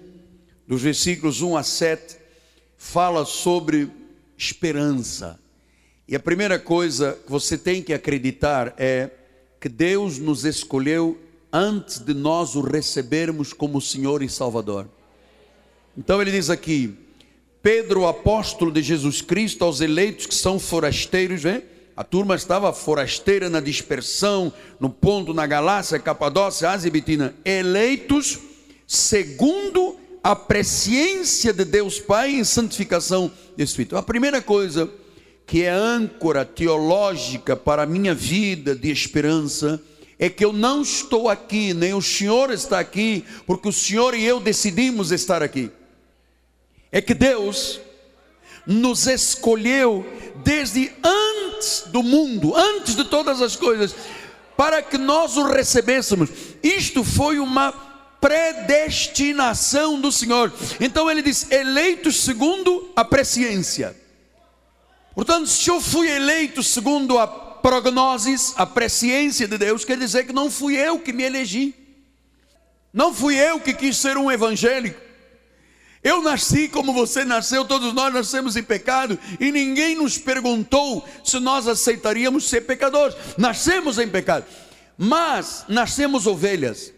dos 0.68 0.82
versículos 0.82 1.40
1 1.40 1.56
a 1.56 1.62
7, 1.62 2.18
fala 2.76 3.25
sobre 3.25 3.90
esperança. 4.36 5.40
E 6.06 6.14
a 6.14 6.20
primeira 6.20 6.58
coisa 6.58 7.18
que 7.25 7.30
você 7.30 7.56
tem 7.56 7.82
que 7.82 7.94
acreditar 7.94 8.75
é 8.76 9.10
que 9.58 9.68
Deus 9.68 10.18
nos 10.18 10.44
escolheu 10.44 11.18
antes 11.50 11.98
de 11.98 12.12
nós 12.12 12.54
o 12.54 12.60
recebermos 12.60 13.54
como 13.54 13.80
Senhor 13.80 14.22
e 14.22 14.28
Salvador. 14.28 14.86
Então 15.96 16.20
ele 16.20 16.30
diz 16.30 16.50
aqui: 16.50 16.94
Pedro, 17.62 18.06
apóstolo 18.06 18.70
de 18.70 18.82
Jesus 18.82 19.20
Cristo, 19.20 19.64
aos 19.64 19.80
eleitos 19.80 20.26
que 20.26 20.34
são 20.34 20.58
forasteiros, 20.58 21.42
vem? 21.42 21.62
A 21.96 22.04
turma 22.04 22.34
estava 22.34 22.72
forasteira 22.74 23.48
na 23.48 23.58
dispersão, 23.58 24.52
no 24.78 24.90
ponto, 24.90 25.32
na 25.32 25.46
Galácia, 25.46 25.98
Capadócia, 25.98 26.70
Ásia 26.70 26.88
e 26.88 26.90
Bitina. 26.90 27.34
Eleitos 27.42 28.38
segundo 28.86 29.96
a 30.22 30.36
presciência 30.36 31.52
de 31.52 31.64
Deus 31.64 31.98
Pai 31.98 32.32
em 32.32 32.44
santificação 32.44 33.32
do 33.56 33.62
Espírito. 33.62 33.96
A 33.96 34.02
primeira 34.02 34.42
coisa 34.42 34.90
que 35.46 35.62
é 35.62 35.70
âncora 35.70 36.44
teológica 36.44 37.56
para 37.56 37.84
a 37.84 37.86
minha 37.86 38.14
vida 38.14 38.74
de 38.74 38.90
esperança 38.90 39.80
é 40.18 40.28
que 40.28 40.44
eu 40.44 40.52
não 40.52 40.82
estou 40.82 41.28
aqui, 41.28 41.72
nem 41.72 41.94
o 41.94 42.02
Senhor 42.02 42.50
está 42.50 42.78
aqui, 42.78 43.24
porque 43.46 43.68
o 43.68 43.72
Senhor 43.72 44.14
e 44.14 44.24
eu 44.24 44.40
decidimos 44.40 45.12
estar 45.12 45.42
aqui. 45.42 45.70
É 46.96 47.02
que 47.02 47.12
Deus 47.12 47.78
nos 48.66 49.06
escolheu 49.06 50.06
desde 50.36 50.90
antes 51.04 51.82
do 51.88 52.02
mundo, 52.02 52.56
antes 52.56 52.96
de 52.96 53.04
todas 53.04 53.42
as 53.42 53.54
coisas, 53.54 53.94
para 54.56 54.80
que 54.80 54.96
nós 54.96 55.36
o 55.36 55.42
recebêssemos. 55.42 56.30
Isto 56.62 57.04
foi 57.04 57.38
uma 57.38 57.70
predestinação 58.18 60.00
do 60.00 60.10
Senhor. 60.10 60.50
Então 60.80 61.10
ele 61.10 61.20
diz: 61.20 61.50
eleitos 61.50 62.24
segundo 62.24 62.90
a 62.96 63.04
presciência. 63.04 63.94
Portanto, 65.14 65.48
se 65.48 65.68
eu 65.68 65.82
fui 65.82 66.08
eleito 66.08 66.62
segundo 66.62 67.18
a 67.18 67.26
prognosis, 67.26 68.54
a 68.56 68.64
presciência 68.64 69.46
de 69.46 69.58
Deus, 69.58 69.84
quer 69.84 69.98
dizer 69.98 70.24
que 70.24 70.32
não 70.32 70.50
fui 70.50 70.76
eu 70.76 70.98
que 70.98 71.12
me 71.12 71.24
elegi. 71.24 71.74
Não 72.90 73.12
fui 73.12 73.36
eu 73.36 73.60
que 73.60 73.74
quis 73.74 73.98
ser 73.98 74.16
um 74.16 74.32
evangélico. 74.32 75.05
Eu 76.06 76.22
nasci 76.22 76.68
como 76.68 76.92
você 76.92 77.25
nasceu, 77.25 77.64
todos 77.64 77.92
nós 77.92 78.14
nascemos 78.14 78.54
em 78.54 78.62
pecado 78.62 79.18
e 79.40 79.50
ninguém 79.50 79.96
nos 79.96 80.16
perguntou 80.16 81.04
se 81.25 81.40
nós 81.40 81.66
aceitaríamos 81.66 82.48
ser 82.48 82.60
pecadores. 82.60 83.16
Nascemos 83.36 83.98
em 83.98 84.08
pecado, 84.08 84.44
mas 84.96 85.64
nascemos 85.66 86.28
ovelhas. 86.28 86.92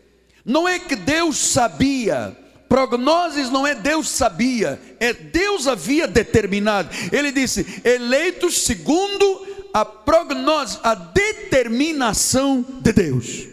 Não 0.45 0.69
é 0.69 0.79
que 0.79 0.95
Deus 0.95 1.38
sabia, 1.38 2.37
prognoses 2.69 3.49
não 3.49 3.67
é 3.67 3.75
Deus 3.75 4.11
sabia, 4.11 4.79
é 5.00 5.15
Deus 5.15 5.67
havia 5.67 6.07
determinado. 6.07 6.91
Ele 7.11 7.33
disse: 7.33 7.81
eleitos 7.85 8.59
segundo 8.59 9.47
a 9.73 9.87
prognose, 9.87 10.79
a 10.83 10.95
determinação 10.95 12.62
de 12.83 12.93
Deus. 12.93 13.47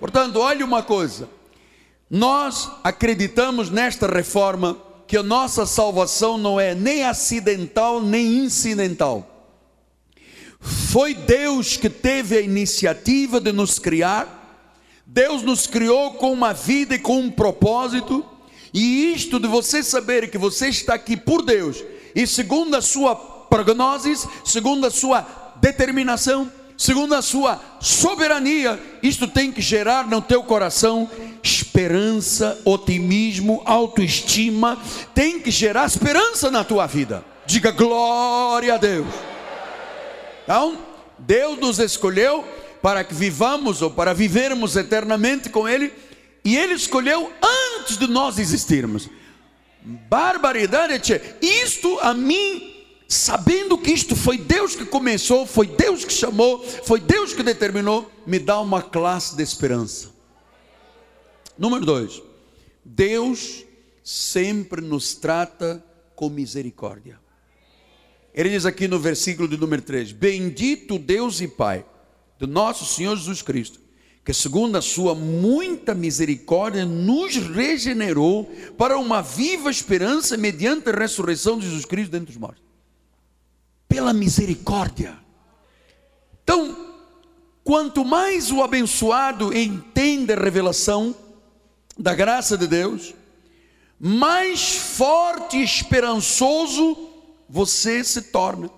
Portanto, 0.00 0.40
olhe 0.40 0.64
uma 0.64 0.82
coisa 0.82 1.37
nós 2.10 2.70
acreditamos 2.82 3.70
nesta 3.70 4.06
reforma 4.06 4.78
que 5.06 5.16
a 5.16 5.22
nossa 5.22 5.66
salvação 5.66 6.36
não 6.38 6.60
é 6.60 6.74
nem 6.74 7.04
acidental 7.04 8.02
nem 8.02 8.44
incidental. 8.44 9.38
Foi 10.60 11.14
Deus 11.14 11.76
que 11.76 11.88
teve 11.88 12.36
a 12.36 12.40
iniciativa 12.40 13.40
de 13.40 13.52
nos 13.52 13.78
criar. 13.78 14.34
Deus 15.06 15.42
nos 15.42 15.66
criou 15.66 16.12
com 16.14 16.32
uma 16.32 16.52
vida 16.52 16.94
e 16.94 16.98
com 16.98 17.20
um 17.20 17.30
propósito. 17.30 18.24
E 18.72 19.12
isto 19.14 19.38
de 19.38 19.46
você 19.46 19.82
saber 19.82 20.30
que 20.30 20.36
você 20.36 20.68
está 20.68 20.94
aqui 20.94 21.16
por 21.16 21.42
Deus 21.42 21.82
e 22.14 22.26
segundo 22.26 22.74
a 22.74 22.82
sua 22.82 23.14
prognoses, 23.16 24.26
segundo 24.44 24.86
a 24.86 24.90
sua 24.90 25.26
determinação, 25.60 26.50
segundo 26.78 27.14
a 27.14 27.20
sua 27.20 27.60
soberania, 27.80 28.80
isto 29.02 29.26
tem 29.26 29.50
que 29.50 29.60
gerar 29.60 30.06
no 30.06 30.22
teu 30.22 30.44
coração 30.44 31.10
esperança, 31.42 32.60
otimismo, 32.64 33.62
autoestima, 33.64 34.80
tem 35.12 35.40
que 35.40 35.50
gerar 35.50 35.86
esperança 35.86 36.50
na 36.50 36.62
tua 36.62 36.86
vida. 36.86 37.24
Diga 37.44 37.72
glória 37.72 38.74
a 38.74 38.76
Deus. 38.76 39.06
Então, 40.44 40.78
Deus 41.18 41.58
nos 41.58 41.78
escolheu 41.80 42.44
para 42.80 43.02
que 43.02 43.12
vivamos 43.12 43.82
ou 43.82 43.90
para 43.90 44.14
vivermos 44.14 44.76
eternamente 44.76 45.50
com 45.50 45.68
Ele, 45.68 45.92
e 46.44 46.56
Ele 46.56 46.74
escolheu 46.74 47.32
antes 47.76 47.96
de 47.96 48.06
nós 48.06 48.38
existirmos. 48.38 49.08
Barbaridade, 49.82 51.20
isto 51.42 51.98
a 52.00 52.14
mim 52.14 52.77
sabendo 53.08 53.78
que 53.78 53.90
isto 53.90 54.14
foi 54.14 54.36
Deus 54.36 54.76
que 54.76 54.84
começou, 54.84 55.46
foi 55.46 55.66
Deus 55.66 56.04
que 56.04 56.12
chamou, 56.12 56.62
foi 56.62 57.00
Deus 57.00 57.32
que 57.32 57.42
determinou, 57.42 58.10
me 58.26 58.38
dá 58.38 58.60
uma 58.60 58.82
classe 58.82 59.34
de 59.34 59.42
esperança. 59.42 60.10
Número 61.56 61.86
dois, 61.86 62.22
Deus 62.84 63.64
sempre 64.04 64.82
nos 64.82 65.14
trata 65.14 65.82
com 66.14 66.28
misericórdia. 66.28 67.18
Ele 68.34 68.50
diz 68.50 68.66
aqui 68.66 68.86
no 68.86 69.00
versículo 69.00 69.48
de 69.48 69.56
número 69.56 69.80
3: 69.80 70.12
Bendito 70.12 70.98
Deus 70.98 71.40
e 71.40 71.48
Pai 71.48 71.84
do 72.38 72.46
nosso 72.46 72.84
Senhor 72.84 73.16
Jesus 73.16 73.40
Cristo, 73.40 73.80
que 74.22 74.34
segundo 74.34 74.76
a 74.76 74.82
sua 74.82 75.14
muita 75.14 75.94
misericórdia 75.94 76.84
nos 76.84 77.36
regenerou 77.36 78.44
para 78.76 78.98
uma 78.98 79.22
viva 79.22 79.70
esperança 79.70 80.36
mediante 80.36 80.90
a 80.90 80.92
ressurreição 80.92 81.58
de 81.58 81.64
Jesus 81.64 81.86
Cristo 81.86 82.12
dentre 82.12 82.30
os 82.30 82.36
mortos. 82.36 82.67
Pela 83.88 84.12
misericórdia. 84.12 85.16
Então, 86.42 86.76
quanto 87.64 88.04
mais 88.04 88.50
o 88.50 88.62
abençoado 88.62 89.56
entende 89.56 90.32
a 90.32 90.36
revelação 90.36 91.14
da 91.98 92.14
graça 92.14 92.56
de 92.56 92.66
Deus, 92.66 93.14
mais 93.98 94.76
forte 94.76 95.56
e 95.56 95.64
esperançoso 95.64 97.08
você 97.48 98.04
se 98.04 98.22
torna. 98.22 98.70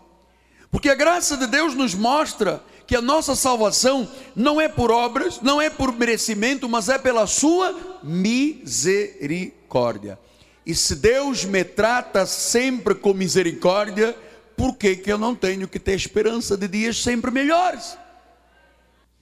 Porque 0.70 0.88
a 0.88 0.94
graça 0.94 1.36
de 1.36 1.46
Deus 1.46 1.74
nos 1.74 1.94
mostra 1.94 2.64
que 2.86 2.96
a 2.96 3.02
nossa 3.02 3.36
salvação 3.36 4.08
não 4.34 4.60
é 4.60 4.68
por 4.68 4.90
obras, 4.90 5.40
não 5.40 5.60
é 5.60 5.70
por 5.70 5.92
merecimento, 5.92 6.68
mas 6.68 6.88
é 6.88 6.98
pela 6.98 7.24
sua 7.26 8.00
misericórdia. 8.02 10.18
E 10.64 10.74
se 10.74 10.96
Deus 10.96 11.44
me 11.44 11.62
trata 11.62 12.26
sempre 12.26 12.94
com 12.94 13.14
misericórdia, 13.14 14.16
por 14.60 14.76
que, 14.76 14.94
que 14.94 15.10
eu 15.10 15.16
não 15.16 15.34
tenho 15.34 15.66
que 15.66 15.78
ter 15.78 15.94
esperança 15.94 16.54
de 16.54 16.68
dias 16.68 16.98
sempre 16.98 17.30
melhores? 17.30 17.96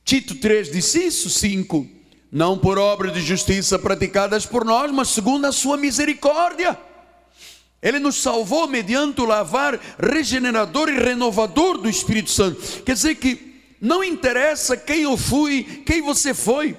Tito 0.05 0.35
3 0.35 0.69
disse 0.69 1.07
isso, 1.07 1.31
5. 1.31 1.87
Não 2.33 2.59
por 2.59 2.77
obras 2.77 3.15
de 3.15 3.21
justiça 3.21 3.79
praticadas 3.79 4.45
por 4.45 4.65
nós, 4.65 4.91
mas 4.91 5.11
segundo 5.11 5.45
a 5.45 5.53
sua 5.53 5.77
misericórdia. 5.77 6.77
Ele 7.81 8.01
nos 8.01 8.17
salvou 8.17 8.67
mediante 8.67 9.21
o 9.21 9.27
lavar 9.27 9.79
regenerador 9.97 10.89
e 10.89 10.99
renovador 10.99 11.79
do 11.79 11.89
Espírito 11.89 12.33
Santo. 12.33 12.83
Quer 12.83 12.95
dizer 12.95 13.15
que 13.15 13.63
não 13.81 14.03
interessa 14.03 14.77
quem 14.77 15.03
eu 15.03 15.17
fui, 15.17 15.85
quem 15.87 16.03
você 16.03 16.35
foi. 16.35 16.77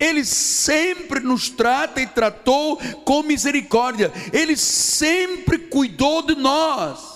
Ele 0.00 0.24
sempre 0.24 1.20
nos 1.20 1.50
trata 1.50 2.00
e 2.00 2.06
tratou 2.06 2.78
com 3.04 3.22
misericórdia. 3.22 4.10
Ele 4.32 4.56
sempre 4.56 5.58
cuidou 5.58 6.22
de 6.22 6.34
nós. 6.34 7.13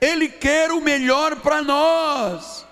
Ele 0.00 0.28
quer 0.28 0.70
o 0.70 0.80
melhor 0.80 1.36
para 1.36 1.62
nós. 1.62 2.66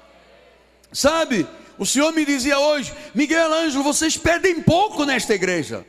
Sabe? 0.93 1.47
O 1.79 1.85
Senhor 1.85 2.13
me 2.13 2.25
dizia 2.25 2.59
hoje, 2.59 2.93
Miguel 3.15 3.53
Ângelo, 3.53 3.83
vocês 3.83 4.17
pedem 4.17 4.63
pouco 4.63 5.05
nesta 5.05 5.35
igreja. 5.35 5.85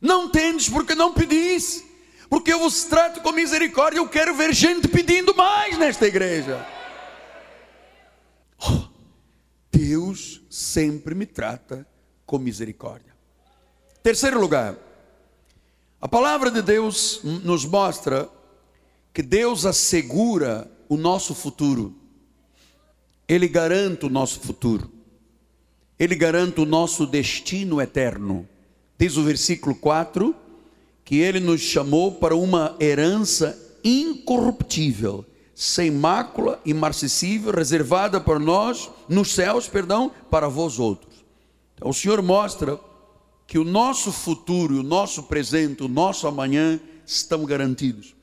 Não 0.00 0.28
tendes 0.28 0.68
porque 0.68 0.94
não 0.94 1.12
pedis. 1.12 1.84
Porque 2.28 2.52
eu 2.52 2.58
vos 2.58 2.84
trato 2.84 3.20
com 3.20 3.32
misericórdia. 3.32 3.98
Eu 3.98 4.08
quero 4.08 4.34
ver 4.34 4.54
gente 4.54 4.86
pedindo 4.86 5.34
mais 5.34 5.76
nesta 5.78 6.06
igreja. 6.06 6.64
Deus 9.72 10.42
sempre 10.50 11.14
me 11.14 11.26
trata 11.26 11.86
com 12.26 12.38
misericórdia. 12.38 13.16
Terceiro 14.02 14.38
lugar, 14.38 14.76
a 16.00 16.06
palavra 16.06 16.50
de 16.50 16.62
Deus 16.62 17.20
nos 17.24 17.64
mostra 17.64 18.28
que 19.12 19.22
Deus 19.22 19.66
assegura 19.66 20.70
o 20.88 20.96
nosso 20.96 21.34
futuro, 21.34 21.94
Ele 23.28 23.48
garante 23.48 24.06
o 24.06 24.10
nosso 24.10 24.40
futuro, 24.40 24.90
Ele 25.98 26.14
garante 26.14 26.60
o 26.60 26.66
nosso 26.66 27.06
destino 27.06 27.80
eterno. 27.80 28.48
Diz 28.98 29.16
o 29.16 29.22
versículo 29.22 29.74
4 29.74 30.34
que 31.04 31.16
Ele 31.16 31.40
nos 31.40 31.60
chamou 31.60 32.12
para 32.12 32.36
uma 32.36 32.76
herança 32.80 33.58
incorruptível 33.82 35.24
sem 35.58 35.90
mácula, 35.90 36.60
imarcessível, 36.64 37.52
reservada 37.52 38.20
para 38.20 38.38
nós, 38.38 38.88
nos 39.08 39.34
céus, 39.34 39.66
perdão, 39.66 40.08
para 40.30 40.46
vós 40.46 40.78
outros. 40.78 41.24
Então, 41.74 41.90
o 41.90 41.92
Senhor 41.92 42.22
mostra 42.22 42.78
que 43.44 43.58
o 43.58 43.64
nosso 43.64 44.12
futuro, 44.12 44.78
o 44.78 44.82
nosso 44.84 45.24
presente, 45.24 45.82
o 45.82 45.88
nosso 45.88 46.28
amanhã 46.28 46.78
estão 47.04 47.44
garantidos. 47.44 48.14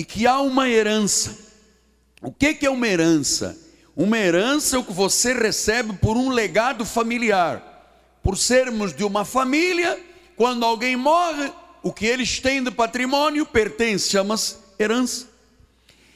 E 0.00 0.04
que 0.04 0.26
há 0.26 0.40
uma 0.40 0.66
herança. 0.66 1.36
O 2.22 2.32
que 2.32 2.56
é 2.64 2.70
uma 2.70 2.88
herança? 2.88 3.54
Uma 3.94 4.16
herança 4.16 4.76
é 4.76 4.78
o 4.78 4.82
que 4.82 4.94
você 4.94 5.34
recebe 5.34 5.92
por 5.92 6.16
um 6.16 6.30
legado 6.30 6.86
familiar. 6.86 8.18
Por 8.22 8.38
sermos 8.38 8.96
de 8.96 9.04
uma 9.04 9.26
família, 9.26 10.02
quando 10.38 10.64
alguém 10.64 10.96
morre, 10.96 11.52
o 11.82 11.92
que 11.92 12.06
eles 12.06 12.40
têm 12.40 12.64
de 12.64 12.70
patrimônio 12.70 13.44
pertence, 13.44 14.08
chama-se 14.08 14.56
herança. 14.78 15.28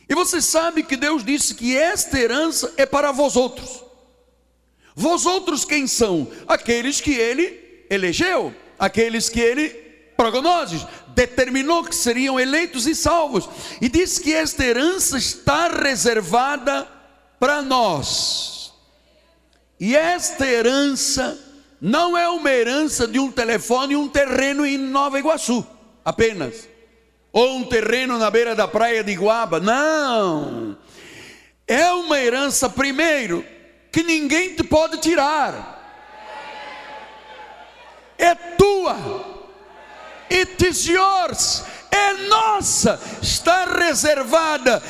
E 0.09 0.15
você 0.15 0.41
sabe 0.41 0.83
que 0.83 0.97
Deus 0.97 1.23
disse 1.23 1.55
que 1.55 1.77
esta 1.77 2.19
herança 2.19 2.73
é 2.79 2.87
para 2.87 3.13
vós 3.13 3.37
outros. 3.37 3.85
Vós 4.97 5.27
outros 5.27 5.63
quem 5.63 5.87
são? 5.87 6.27
Aqueles 6.49 7.03
que 7.03 7.13
ele 7.13 7.85
elegeu, 7.91 8.55
aqueles 8.79 9.29
que 9.29 9.41
ele 9.41 9.69
prognoses, 10.17 10.87
determinou 11.15 11.85
que 11.85 11.95
seriam 11.95 12.39
eleitos 12.39 12.87
e 12.87 12.95
salvos. 12.95 13.49
E 13.81 13.89
disse 13.89 14.21
que 14.21 14.33
esta 14.33 14.65
herança 14.65 15.19
está 15.19 15.69
reservada 15.69 16.87
para 17.39 17.63
nós. 17.63 18.73
E 19.79 19.97
esta 19.97 20.47
herança 20.47 21.39
não 21.81 22.17
é 22.17 22.29
uma 22.29 22.51
herança 22.51 23.07
de 23.07 23.19
um 23.19 23.31
telefone 23.31 23.95
e 23.95 23.97
um 23.97 24.09
terreno 24.09 24.65
em 24.65 24.79
Nova 24.79 25.19
Iguaçu, 25.19 25.67
apenas 26.05 26.75
ou 27.35 27.57
um 27.57 27.65
terreno 27.65 28.17
na 28.17 28.31
beira 28.31 28.55
da 28.55 28.69
praia 28.69 29.03
de 29.03 29.11
Iguaba. 29.11 29.59
Não. 29.59 30.79
É 31.67 31.91
uma 31.91 32.17
herança, 32.17 32.71
primeiro, 32.71 33.45
que 33.91 34.05
ninguém 34.05 34.55
te 34.55 34.63
pode 34.63 34.99
tirar. 34.99 35.83
É 38.17 38.37
tua. 38.37 39.34
It 40.31 40.67
is 40.67 40.87
yours. 40.87 41.65
É 41.91 42.15
nossa. 42.29 43.01
Está 43.23 43.65
reservada 43.65 44.83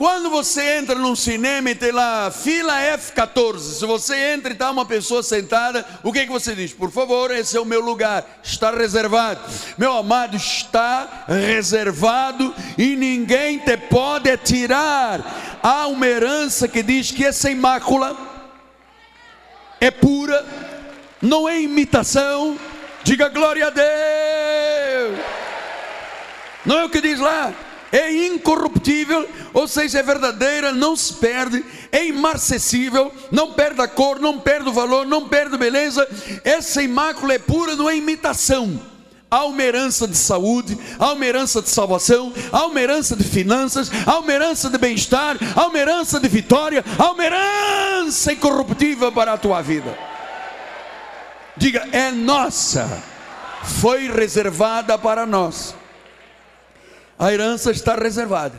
quando 0.00 0.30
você 0.30 0.78
entra 0.78 0.94
num 0.94 1.14
cinema 1.14 1.68
e 1.68 1.74
tem 1.74 1.92
lá 1.92 2.30
fila 2.30 2.72
F14, 2.96 3.58
se 3.58 3.84
você 3.84 4.32
entra 4.32 4.48
e 4.48 4.54
está 4.54 4.70
uma 4.70 4.86
pessoa 4.86 5.22
sentada, 5.22 5.84
o 6.02 6.10
que, 6.10 6.24
que 6.24 6.32
você 6.32 6.54
diz? 6.54 6.72
Por 6.72 6.90
favor, 6.90 7.30
esse 7.30 7.54
é 7.54 7.60
o 7.60 7.66
meu 7.66 7.82
lugar, 7.82 8.24
está 8.42 8.70
reservado. 8.70 9.38
Meu 9.76 9.92
amado, 9.92 10.38
está 10.38 11.26
reservado 11.28 12.54
e 12.78 12.96
ninguém 12.96 13.58
te 13.58 13.76
pode 13.76 14.34
tirar. 14.38 15.58
Há 15.62 15.86
uma 15.88 16.06
herança 16.06 16.66
que 16.66 16.82
diz 16.82 17.10
que 17.10 17.26
é 17.26 17.30
sem 17.30 17.54
mácula, 17.54 18.16
é 19.78 19.90
pura, 19.90 20.46
não 21.20 21.46
é 21.46 21.60
imitação. 21.60 22.58
Diga 23.04 23.28
glória 23.28 23.66
a 23.66 23.70
Deus. 23.70 24.39
Não 26.64 26.78
é 26.78 26.84
o 26.84 26.90
que 26.90 27.00
diz 27.00 27.18
lá? 27.18 27.52
é 27.92 28.26
incorruptível, 28.26 29.28
ou 29.52 29.66
seja, 29.66 29.98
é 29.98 30.02
verdadeira, 30.02 30.72
não 30.72 30.94
se 30.94 31.14
perde, 31.14 31.64
é 31.90 32.06
imarcessível, 32.06 33.12
não 33.30 33.52
perde 33.52 33.80
a 33.80 33.88
cor, 33.88 34.20
não 34.20 34.38
perde 34.38 34.68
o 34.68 34.72
valor, 34.72 35.06
não 35.06 35.28
perde 35.28 35.56
a 35.56 35.58
beleza, 35.58 36.06
essa 36.44 36.82
imácula 36.82 37.34
é 37.34 37.38
pura, 37.38 37.74
não 37.74 37.90
é 37.90 37.96
imitação. 37.96 38.80
Há 39.30 39.44
uma 39.44 39.62
herança 39.62 40.08
de 40.08 40.16
saúde, 40.16 40.76
há 40.98 41.12
uma 41.12 41.24
herança 41.24 41.62
de 41.62 41.68
salvação, 41.68 42.32
há 42.50 42.66
uma 42.66 42.80
herança 42.80 43.14
de 43.14 43.22
finanças, 43.22 43.90
há 44.04 44.18
uma 44.18 44.32
herança 44.32 44.68
de 44.68 44.76
bem-estar, 44.76 45.36
há 45.54 45.66
uma 45.66 45.78
herança 45.78 46.18
de 46.18 46.28
vitória, 46.28 46.84
há 46.98 47.12
uma 47.12 47.24
herança 47.24 48.32
incorruptível 48.32 49.12
para 49.12 49.32
a 49.32 49.38
tua 49.38 49.62
vida. 49.62 49.96
Diga, 51.56 51.88
é 51.92 52.10
nossa, 52.10 53.02
foi 53.62 54.08
reservada 54.10 54.98
para 54.98 55.26
nós 55.26 55.74
a 57.20 57.30
herança 57.30 57.70
está 57.70 57.94
reservada. 57.94 58.56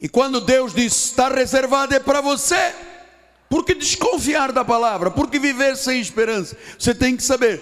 E 0.00 0.08
quando 0.08 0.40
Deus 0.40 0.72
diz 0.72 0.92
está 0.92 1.28
reservada 1.28 1.96
é 1.96 1.98
para 1.98 2.20
você, 2.20 2.72
por 3.50 3.64
que 3.64 3.74
desconfiar 3.74 4.52
da 4.52 4.64
palavra? 4.64 5.10
Por 5.10 5.28
que 5.28 5.40
viver 5.40 5.76
sem 5.76 6.00
esperança? 6.00 6.56
Você 6.78 6.94
tem 6.94 7.16
que 7.16 7.24
saber. 7.24 7.60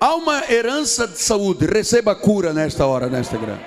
Há 0.00 0.14
uma 0.14 0.50
herança 0.50 1.06
de 1.06 1.18
saúde, 1.18 1.66
receba 1.66 2.14
cura 2.14 2.54
nesta 2.54 2.86
hora, 2.86 3.06
nesta 3.06 3.36
grande. 3.36 3.66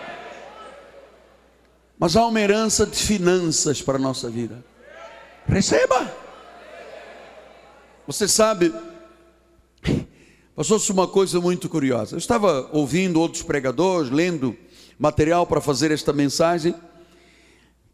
Mas 2.00 2.16
há 2.16 2.26
uma 2.26 2.42
herança 2.42 2.84
de 2.88 2.98
finanças 2.98 3.80
para 3.80 3.98
a 3.98 4.02
nossa 4.02 4.32
vida. 4.32 4.66
Receba. 5.48 6.12
Você 8.08 8.28
sabe, 8.28 8.74
passou-se 10.58 10.91
uma 10.91 11.08
coisa 11.08 11.39
muito 11.39 11.70
curiosa. 11.70 12.15
Eu 12.15 12.17
estava 12.17 12.67
ouvindo 12.74 13.22
outros 13.22 13.43
pregadores, 13.43 14.10
lendo 14.10 14.58
material 14.98 15.46
para 15.46 15.62
fazer 15.62 15.91
esta 15.91 16.12
mensagem. 16.12 16.74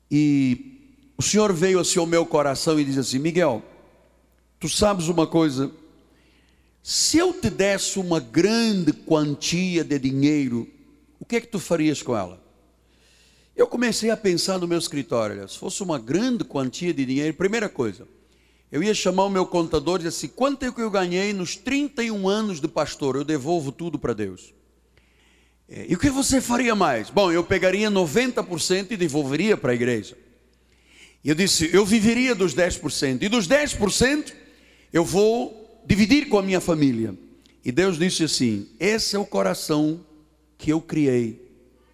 E 0.10 1.12
o 1.17 1.21
Senhor 1.21 1.52
veio 1.52 1.78
assim 1.78 1.99
ao 1.99 2.06
meu 2.06 2.26
coração 2.26 2.80
e 2.80 2.86
disse 2.86 2.99
assim: 2.99 3.19
Miguel, 3.19 3.62
tu 4.62 4.69
sabes 4.69 5.10
uma 5.10 5.28
coisa? 5.28 5.69
Se 6.82 7.17
eu 7.17 7.34
te 7.34 7.49
desse 7.49 7.99
uma 7.99 8.21
grande 8.21 8.93
quantia 8.93 9.84
de 9.84 9.99
dinheiro, 9.99 10.65
o 11.19 11.26
que 11.26 11.36
é 11.36 11.41
que 11.41 11.47
tu 11.47 11.60
farias 11.60 12.02
com 12.02 12.15
ela? 12.15 12.41
Eu 13.58 13.67
comecei 13.67 14.10
a 14.10 14.15
pensar 14.15 14.58
no 14.58 14.69
meu 14.69 14.78
escritório, 14.78 15.47
se 15.49 15.58
fosse 15.58 15.84
uma 15.84 15.99
grande 15.99 16.45
quantia 16.45 16.93
de 16.93 17.06
dinheiro, 17.06 17.34
primeira 17.34 17.67
coisa, 17.67 18.08
eu 18.74 18.82
ia 18.82 18.96
chamar 18.96 19.26
o 19.26 19.30
meu 19.30 19.46
contador 19.46 19.98
e 19.98 19.98
dizer 20.00 20.10
assim: 20.10 20.28
quanto 20.28 20.66
é 20.66 20.72
que 20.72 20.82
eu 20.82 20.90
ganhei 20.90 21.32
nos 21.32 21.56
31 21.56 22.28
anos 22.28 22.60
de 22.60 22.68
pastor? 22.68 23.16
Eu 23.16 23.24
devolvo 23.24 23.72
tudo 23.72 24.00
para 24.00 24.14
Deus. 24.14 24.52
É, 25.70 25.86
e 25.88 25.94
o 25.94 26.00
que 26.00 26.10
você 26.10 26.42
faria 26.42 26.74
mais? 26.74 27.12
Bom, 27.12 27.32
eu 27.32 27.44
pegaria 27.44 27.92
90% 27.92 28.88
e 28.90 28.98
devolveria 28.98 29.56
para 29.56 29.74
a 29.74 29.76
igreja. 29.76 30.18
E 31.24 31.30
eu 31.30 31.36
disse: 31.36 31.70
eu 31.72 31.86
viveria 31.86 32.34
dos 32.34 32.56
10%. 32.56 33.22
E 33.22 33.30
dos 33.30 33.48
10%, 33.48 34.34
eu 34.92 35.06
vou 35.06 35.84
dividir 35.86 36.28
com 36.28 36.40
a 36.40 36.42
minha 36.42 36.60
família. 36.60 37.16
E 37.64 37.72
Deus 37.72 38.00
disse 38.00 38.24
assim: 38.24 38.68
esse 38.80 39.16
é 39.16 39.20
o 39.20 39.26
coração 39.26 40.04
que 40.58 40.72
eu 40.72 40.82
criei, 40.82 41.40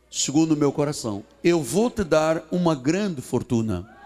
segundo 0.10 0.54
o 0.54 0.58
meu 0.58 0.72
coração. 0.72 1.26
Eu 1.44 1.62
vou 1.62 1.92
te 1.92 2.06
dar 2.06 2.48
uma 2.50 2.74
grande 2.74 3.22
fortuna. 3.22 3.98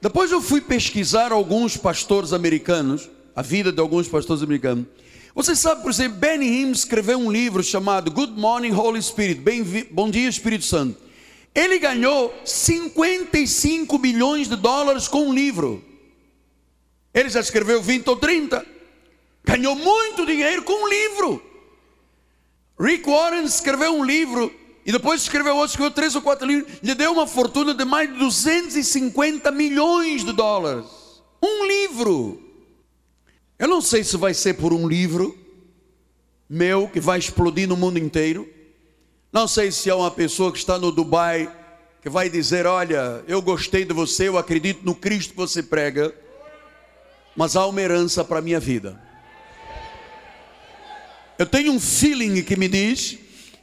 Depois 0.00 0.32
eu 0.32 0.40
fui 0.40 0.60
pesquisar 0.60 1.30
alguns 1.30 1.76
pastores 1.76 2.32
americanos, 2.32 3.08
a 3.36 3.42
vida 3.42 3.70
de 3.70 3.80
alguns 3.80 4.08
pastores 4.08 4.42
americanos. 4.42 4.86
Você 5.34 5.54
sabe, 5.54 5.82
por 5.82 5.90
exemplo, 5.90 6.18
Benny 6.18 6.46
Hinn 6.46 6.72
escreveu 6.72 7.18
um 7.18 7.30
livro 7.30 7.62
chamado 7.62 8.10
Good 8.10 8.32
Morning 8.32 8.72
Holy 8.72 9.00
Spirit, 9.02 9.40
Bom 9.90 10.10
Dia 10.10 10.28
Espírito 10.28 10.64
Santo. 10.64 10.98
Ele 11.54 11.78
ganhou 11.78 12.34
55 12.44 13.98
milhões 13.98 14.48
de 14.48 14.56
dólares 14.56 15.06
com 15.06 15.28
um 15.28 15.34
livro. 15.34 15.84
Ele 17.12 17.28
já 17.28 17.40
escreveu 17.40 17.82
20 17.82 18.08
ou 18.08 18.16
30. 18.16 18.64
Ganhou 19.44 19.74
muito 19.74 20.24
dinheiro 20.24 20.62
com 20.62 20.84
um 20.84 20.88
livro. 20.88 21.42
Rick 22.78 23.08
Warren 23.08 23.44
escreveu 23.44 23.94
um 23.94 24.04
livro 24.04 24.52
e 24.84 24.92
depois 24.92 25.22
escreveu 25.22 25.56
outro, 25.56 25.70
escreveu 25.70 25.90
três 25.90 26.14
ou 26.14 26.22
quatro 26.22 26.46
livros. 26.46 26.72
Lhe 26.82 26.94
deu 26.94 27.12
uma 27.12 27.26
fortuna 27.26 27.74
de 27.74 27.84
mais 27.84 28.10
de 28.10 28.18
250 28.18 29.50
milhões 29.50 30.24
de 30.24 30.32
dólares. 30.32 30.86
Um 31.42 31.66
livro. 31.66 32.40
Eu 33.58 33.68
não 33.68 33.80
sei 33.80 34.02
se 34.02 34.16
vai 34.16 34.32
ser 34.32 34.54
por 34.54 34.72
um 34.72 34.88
livro 34.88 35.36
meu 36.48 36.88
que 36.88 36.98
vai 36.98 37.18
explodir 37.18 37.68
no 37.68 37.76
mundo 37.76 37.98
inteiro. 37.98 38.48
Não 39.32 39.46
sei 39.46 39.70
se 39.70 39.90
é 39.90 39.94
uma 39.94 40.10
pessoa 40.10 40.50
que 40.50 40.58
está 40.58 40.78
no 40.78 40.90
Dubai 40.90 41.56
que 42.02 42.08
vai 42.08 42.30
dizer: 42.30 42.66
Olha, 42.66 43.22
eu 43.28 43.42
gostei 43.42 43.84
de 43.84 43.92
você, 43.92 44.28
eu 44.28 44.38
acredito 44.38 44.84
no 44.84 44.94
Cristo 44.94 45.30
que 45.30 45.36
você 45.36 45.62
prega, 45.62 46.14
mas 47.36 47.54
há 47.54 47.66
uma 47.66 47.80
herança 47.80 48.24
para 48.24 48.38
a 48.38 48.42
minha 48.42 48.58
vida. 48.58 49.00
Eu 51.38 51.46
tenho 51.46 51.72
um 51.72 51.80
feeling 51.80 52.42
que 52.42 52.56
me 52.56 52.68
diz 52.68 53.18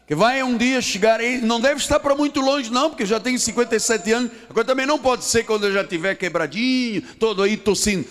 que 0.07 0.15
vai 0.15 0.41
um 0.41 0.57
dia 0.57 0.81
chegar 0.81 1.19
aí, 1.19 1.41
não 1.41 1.59
deve 1.59 1.81
estar 1.81 1.99
para 1.99 2.15
muito 2.15 2.39
longe, 2.39 2.71
não, 2.71 2.89
porque 2.89 3.05
já 3.05 3.19
tenho 3.19 3.37
57 3.37 4.11
anos. 4.11 4.31
Agora 4.49 4.65
também 4.65 4.85
não 4.85 4.97
pode 4.97 5.25
ser 5.25 5.43
quando 5.43 5.67
eu 5.67 5.73
já 5.73 5.81
estiver 5.81 6.15
quebradinho, 6.15 7.01
todo 7.19 7.43
aí 7.43 7.57
tossindo 7.57 8.07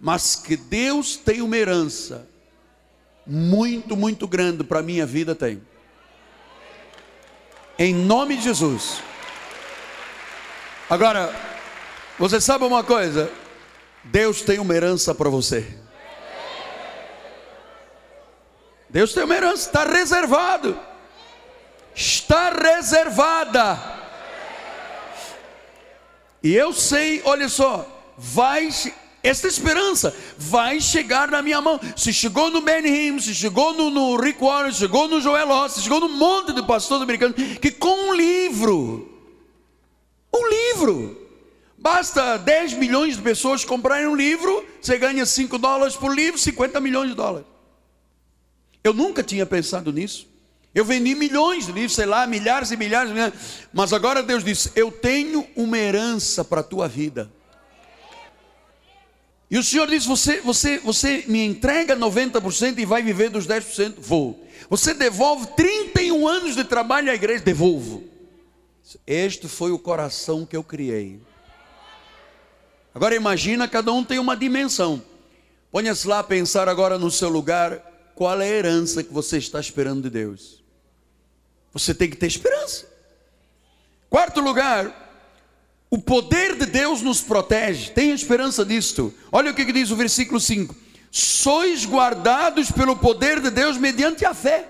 mas 0.00 0.34
que 0.34 0.56
Deus 0.56 1.16
tem 1.16 1.42
uma 1.42 1.56
herança 1.56 2.26
muito, 3.26 3.94
muito 3.94 4.26
grande 4.26 4.64
para 4.64 4.80
a 4.80 4.82
minha 4.82 5.04
vida, 5.04 5.34
tem. 5.34 5.62
Em 7.78 7.94
nome 7.94 8.36
de 8.36 8.44
Jesus. 8.44 9.02
Agora, 10.88 11.32
você 12.18 12.40
sabe 12.40 12.64
uma 12.64 12.82
coisa? 12.82 13.30
Deus 14.02 14.40
tem 14.40 14.58
uma 14.58 14.74
herança 14.74 15.14
para 15.14 15.28
você. 15.28 15.66
Deus 18.88 19.12
tem 19.12 19.22
uma 19.22 19.36
herança, 19.36 19.66
está 19.66 19.84
reservado. 19.84 20.78
Está 21.94 22.50
reservada. 22.50 23.78
E 26.42 26.54
eu 26.54 26.72
sei, 26.72 27.20
olha 27.24 27.48
só, 27.48 27.86
vai 28.16 28.70
esta 29.22 29.46
esperança 29.46 30.14
vai 30.38 30.80
chegar 30.80 31.30
na 31.30 31.42
minha 31.42 31.60
mão. 31.60 31.78
Se 31.96 32.12
chegou 32.12 32.50
no 32.50 32.62
Ben 32.62 32.86
Him, 32.86 33.18
se 33.18 33.34
chegou 33.34 33.74
no, 33.74 33.90
no 33.90 34.16
Rick 34.16 34.42
Warren, 34.42 34.72
se 34.72 34.78
chegou 34.78 35.08
no 35.08 35.20
Joel 35.20 35.48
Ross, 35.48 35.74
se 35.74 35.82
chegou 35.82 36.00
no 36.00 36.08
monte 36.08 36.52
de 36.52 36.62
pastores 36.62 37.02
americanos, 37.02 37.36
que 37.60 37.70
com 37.70 38.08
um 38.08 38.14
livro, 38.14 39.12
um 40.34 40.48
livro, 40.48 41.28
basta 41.76 42.38
10 42.38 42.74
milhões 42.74 43.16
de 43.16 43.22
pessoas 43.22 43.64
comprarem 43.64 44.06
um 44.06 44.16
livro, 44.16 44.64
você 44.80 44.96
ganha 44.96 45.26
5 45.26 45.58
dólares 45.58 45.96
por 45.96 46.14
livro, 46.14 46.40
50 46.40 46.80
milhões 46.80 47.10
de 47.10 47.14
dólares. 47.14 47.46
Eu 48.82 48.94
nunca 48.94 49.22
tinha 49.22 49.44
pensado 49.44 49.92
nisso. 49.92 50.29
Eu 50.74 50.84
vendi 50.84 51.14
milhões 51.14 51.66
de 51.66 51.72
livros, 51.72 51.94
sei 51.94 52.06
lá, 52.06 52.26
milhares 52.26 52.70
e 52.70 52.76
milhares, 52.76 53.10
milhares 53.10 53.34
mas 53.72 53.92
agora 53.92 54.22
Deus 54.22 54.44
disse: 54.44 54.70
Eu 54.76 54.92
tenho 54.92 55.46
uma 55.56 55.76
herança 55.76 56.44
para 56.44 56.60
a 56.60 56.64
tua 56.64 56.86
vida. 56.86 57.30
E 59.50 59.58
o 59.58 59.64
Senhor 59.64 59.88
diz: 59.88 60.06
você, 60.06 60.40
você, 60.40 60.78
você 60.78 61.24
me 61.26 61.44
entrega 61.44 61.96
90% 61.96 62.78
e 62.78 62.84
vai 62.84 63.02
viver 63.02 63.30
dos 63.30 63.48
10%? 63.48 63.96
Vou. 63.98 64.46
Você 64.68 64.94
devolve 64.94 65.48
31 65.56 66.28
anos 66.28 66.54
de 66.54 66.62
trabalho 66.62 67.10
à 67.10 67.14
igreja? 67.14 67.42
Devolvo. 67.42 68.04
Este 69.04 69.48
foi 69.48 69.72
o 69.72 69.78
coração 69.78 70.46
que 70.46 70.56
eu 70.56 70.62
criei. 70.62 71.20
Agora 72.94 73.14
imagina, 73.14 73.66
cada 73.66 73.92
um 73.92 74.04
tem 74.04 74.18
uma 74.18 74.36
dimensão. 74.36 75.02
Ponha-se 75.70 76.06
lá 76.06 76.20
a 76.20 76.24
pensar 76.24 76.68
agora 76.68 76.98
no 76.98 77.10
seu 77.10 77.28
lugar, 77.28 77.78
qual 78.14 78.40
é 78.40 78.44
a 78.44 78.48
herança 78.48 79.02
que 79.02 79.12
você 79.12 79.38
está 79.38 79.60
esperando 79.60 80.02
de 80.02 80.10
Deus? 80.10 80.59
Você 81.72 81.94
tem 81.94 82.10
que 82.10 82.16
ter 82.16 82.26
esperança. 82.26 82.86
Quarto 84.08 84.40
lugar, 84.40 85.08
o 85.90 85.98
poder 85.98 86.56
de 86.56 86.66
Deus 86.66 87.02
nos 87.02 87.20
protege, 87.20 87.90
tenha 87.90 88.14
esperança 88.14 88.64
disto. 88.64 89.12
Olha 89.30 89.50
o 89.50 89.54
que 89.54 89.72
diz 89.72 89.90
o 89.90 89.96
versículo 89.96 90.40
5: 90.40 90.74
Sois 91.10 91.84
guardados 91.84 92.70
pelo 92.70 92.96
poder 92.96 93.40
de 93.40 93.50
Deus 93.50 93.76
mediante 93.76 94.24
a 94.24 94.34
fé. 94.34 94.68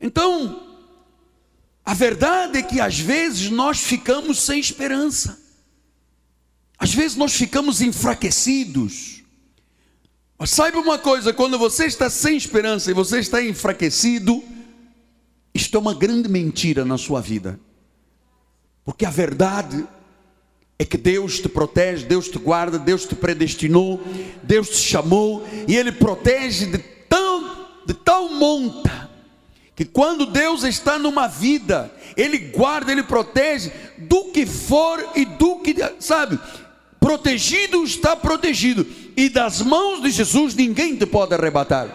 Então, 0.00 0.78
a 1.84 1.94
verdade 1.94 2.58
é 2.58 2.62
que 2.62 2.80
às 2.80 2.98
vezes 2.98 3.50
nós 3.50 3.78
ficamos 3.78 4.40
sem 4.40 4.58
esperança, 4.58 5.38
às 6.78 6.92
vezes 6.92 7.16
nós 7.16 7.32
ficamos 7.32 7.80
enfraquecidos. 7.80 9.22
Mas 10.38 10.50
saiba 10.50 10.78
uma 10.78 10.98
coisa: 10.98 11.32
quando 11.32 11.58
você 11.58 11.86
está 11.86 12.10
sem 12.10 12.36
esperança 12.36 12.90
e 12.90 12.94
você 12.94 13.20
está 13.20 13.42
enfraquecido, 13.42 14.44
isto 15.56 15.76
é 15.76 15.80
uma 15.80 15.94
grande 15.94 16.28
mentira 16.28 16.84
na 16.84 16.96
sua 16.98 17.20
vida. 17.20 17.58
Porque 18.84 19.04
a 19.04 19.10
verdade 19.10 19.84
é 20.78 20.84
que 20.84 20.96
Deus 20.96 21.40
te 21.40 21.48
protege, 21.48 22.04
Deus 22.04 22.28
te 22.28 22.38
guarda, 22.38 22.78
Deus 22.78 23.04
te 23.04 23.14
predestinou, 23.14 24.00
Deus 24.42 24.68
te 24.68 24.76
chamou 24.76 25.46
e 25.66 25.74
Ele 25.74 25.90
protege 25.90 26.66
de 26.66 26.78
tão, 26.78 27.66
de 27.86 27.94
tal 27.94 28.28
monta 28.28 29.10
que 29.74 29.84
quando 29.84 30.24
Deus 30.26 30.62
está 30.62 30.98
numa 30.98 31.26
vida, 31.26 31.92
Ele 32.16 32.38
guarda, 32.38 32.92
Ele 32.92 33.02
protege 33.02 33.70
do 33.98 34.26
que 34.26 34.46
for 34.46 35.12
e 35.14 35.24
do 35.24 35.56
que, 35.56 35.74
sabe, 35.98 36.38
protegido 36.98 37.84
está 37.84 38.16
protegido, 38.16 38.86
e 39.16 39.28
das 39.28 39.60
mãos 39.60 40.02
de 40.02 40.10
Jesus 40.10 40.54
ninguém 40.54 40.96
te 40.96 41.04
pode 41.04 41.34
arrebatar. 41.34 41.88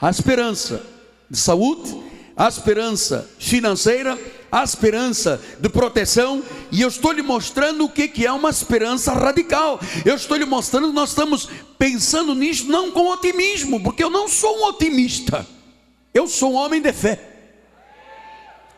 A 0.00 0.10
esperança 0.10 0.97
de 1.30 1.38
saúde, 1.38 1.96
a 2.36 2.48
esperança 2.48 3.28
financeira, 3.38 4.18
a 4.50 4.62
esperança 4.62 5.40
de 5.60 5.68
proteção, 5.68 6.42
e 6.70 6.80
eu 6.80 6.88
estou 6.88 7.12
lhe 7.12 7.20
mostrando 7.20 7.84
o 7.84 7.88
que 7.88 8.24
é 8.24 8.32
uma 8.32 8.50
esperança 8.50 9.12
radical. 9.12 9.80
Eu 10.04 10.14
estou 10.14 10.36
lhe 10.36 10.44
mostrando 10.44 10.92
nós 10.92 11.10
estamos 11.10 11.48
pensando 11.78 12.34
nisso 12.34 12.66
não 12.68 12.92
com 12.92 13.08
otimismo, 13.08 13.82
porque 13.82 14.02
eu 14.02 14.10
não 14.10 14.28
sou 14.28 14.58
um 14.58 14.64
otimista, 14.66 15.46
eu 16.14 16.28
sou 16.28 16.52
um 16.52 16.56
homem 16.56 16.80
de 16.80 16.92
fé. 16.92 17.20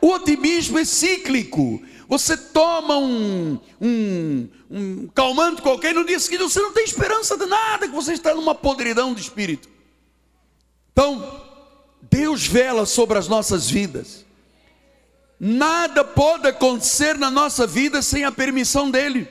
O 0.00 0.08
otimismo 0.08 0.78
é 0.78 0.84
cíclico. 0.84 1.82
Você 2.08 2.36
toma 2.36 2.96
um, 2.96 3.58
um, 3.80 4.48
um 4.70 5.08
calmante 5.14 5.62
qualquer 5.62 5.92
e 5.92 5.94
no 5.94 6.04
dia 6.04 6.18
seguinte 6.18 6.42
você 6.42 6.60
não 6.60 6.72
tem 6.72 6.82
esperança 6.82 7.36
de 7.36 7.46
nada, 7.46 7.86
que 7.86 7.94
você 7.94 8.14
está 8.14 8.34
numa 8.34 8.54
podridão 8.54 9.14
de 9.14 9.20
espírito. 9.20 9.68
Então, 10.92 11.49
Deus 12.10 12.46
vela 12.46 12.84
sobre 12.84 13.18
as 13.18 13.28
nossas 13.28 13.70
vidas. 13.70 14.24
Nada 15.38 16.04
pode 16.04 16.48
acontecer 16.48 17.16
na 17.16 17.30
nossa 17.30 17.66
vida 17.66 18.02
sem 18.02 18.24
a 18.24 18.32
permissão 18.32 18.90
dEle. 18.90 19.26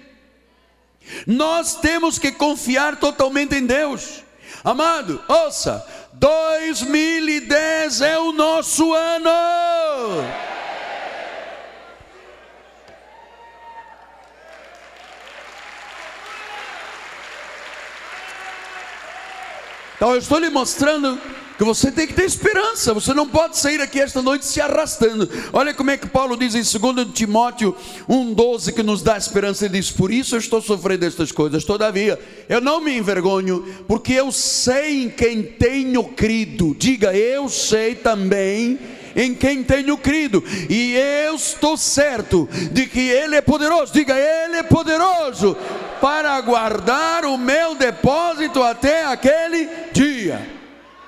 Nós 1.27 1.75
temos 1.75 2.17
que 2.17 2.31
confiar 2.31 2.97
totalmente 2.97 3.55
em 3.55 3.65
Deus. 3.65 4.23
Amado, 4.63 5.23
ouça, 5.27 5.85
2010 6.13 8.01
é 8.01 8.17
o 8.17 8.31
nosso 8.31 8.93
ano. 8.93 9.29
Então 19.95 20.11
eu 20.11 20.17
estou 20.17 20.39
lhe 20.39 20.49
mostrando 20.49 21.21
que 21.59 21.65
você 21.65 21.91
tem 21.91 22.07
que 22.07 22.13
ter 22.13 22.23
esperança, 22.23 22.93
você 22.93 23.13
não 23.13 23.27
pode 23.27 23.57
sair 23.57 23.81
aqui 23.81 23.99
esta 23.99 24.21
noite 24.21 24.45
se 24.45 24.61
arrastando. 24.61 25.29
Olha 25.51 25.73
como 25.73 25.91
é 25.91 25.97
que 25.97 26.07
Paulo 26.07 26.37
diz 26.37 26.55
em 26.55 26.79
2 26.79 27.09
Timóteo 27.13 27.75
1,12 28.09 28.73
que 28.73 28.81
nos 28.81 29.03
dá 29.03 29.17
esperança. 29.17 29.65
Ele 29.65 29.77
diz: 29.77 29.91
Por 29.91 30.09
isso 30.09 30.35
eu 30.35 30.39
estou 30.39 30.61
sofrendo 30.61 31.05
estas 31.05 31.33
coisas, 31.33 31.65
todavia 31.65 32.17
eu 32.47 32.61
não 32.61 32.79
me 32.79 32.97
envergonho, 32.97 33.67
porque 33.89 34.13
eu 34.13 34.31
sei 34.31 35.03
em 35.03 35.09
quem 35.09 35.43
tenho 35.43 36.01
crido. 36.05 36.73
Diga, 36.79 37.13
eu 37.13 37.49
sei 37.49 37.93
também 37.93 38.79
em 39.13 39.35
quem 39.35 39.61
tenho 39.61 39.97
crido, 39.97 40.41
e 40.69 40.93
eu 40.93 41.35
estou 41.35 41.75
certo 41.75 42.47
de 42.71 42.85
que 42.85 43.01
Ele 43.01 43.35
é 43.35 43.41
poderoso. 43.41 43.91
Diga, 43.91 44.15
Ele 44.15 44.55
é 44.55 44.63
poderoso 44.63 45.57
para 45.99 46.39
guardar 46.39 47.25
o 47.25 47.37
meu 47.37 47.75
depósito 47.75 48.63
até 48.63 49.03
aquele 49.03 49.67
dia. 49.91 50.58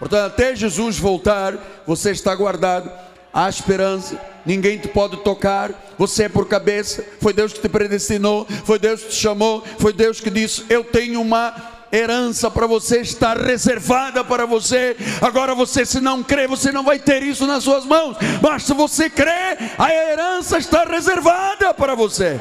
Portanto, 0.02 0.34
até 0.34 0.56
Jesus 0.56 0.98
voltar, 0.98 1.54
você 1.86 2.10
está 2.10 2.34
guardado. 2.34 2.92
Há 3.32 3.48
esperança, 3.48 4.20
ninguém 4.44 4.80
te 4.80 4.88
pode 4.88 5.18
tocar, 5.18 5.94
você 5.96 6.24
é 6.24 6.30
por 6.30 6.48
cabeça, 6.48 7.06
foi 7.22 7.32
Deus 7.32 7.54
que 7.54 7.62
te 7.62 7.70
predestinou, 7.70 8.48
foi 8.66 8.80
Deus 8.80 9.04
que 9.04 9.10
te 9.10 9.16
chamou, 9.16 9.64
foi 9.78 9.94
Deus 9.94 10.20
que 10.20 10.32
disse: 10.32 10.66
Eu 10.70 10.84
tenho 10.84 11.22
uma 11.22 11.54
herança 11.94 12.50
para 12.50 12.66
você, 12.66 13.02
está 13.02 13.36
reservada 13.36 14.24
para 14.24 14.48
você. 14.48 14.98
Agora 15.22 15.54
você, 15.54 15.86
se 15.86 16.02
não 16.02 16.24
crê, 16.24 16.48
você 16.48 16.72
não 16.72 16.84
vai 16.84 16.98
ter 16.98 17.22
isso 17.22 17.46
nas 17.46 17.64
suas 17.64 17.86
mãos, 17.86 18.18
mas 18.42 18.64
se 18.64 18.74
você 18.74 19.08
crê, 19.08 19.56
a 19.78 19.94
herança 19.94 20.58
está 20.58 20.84
reservada 20.84 21.76
para 21.76 21.94
você. 21.94 22.40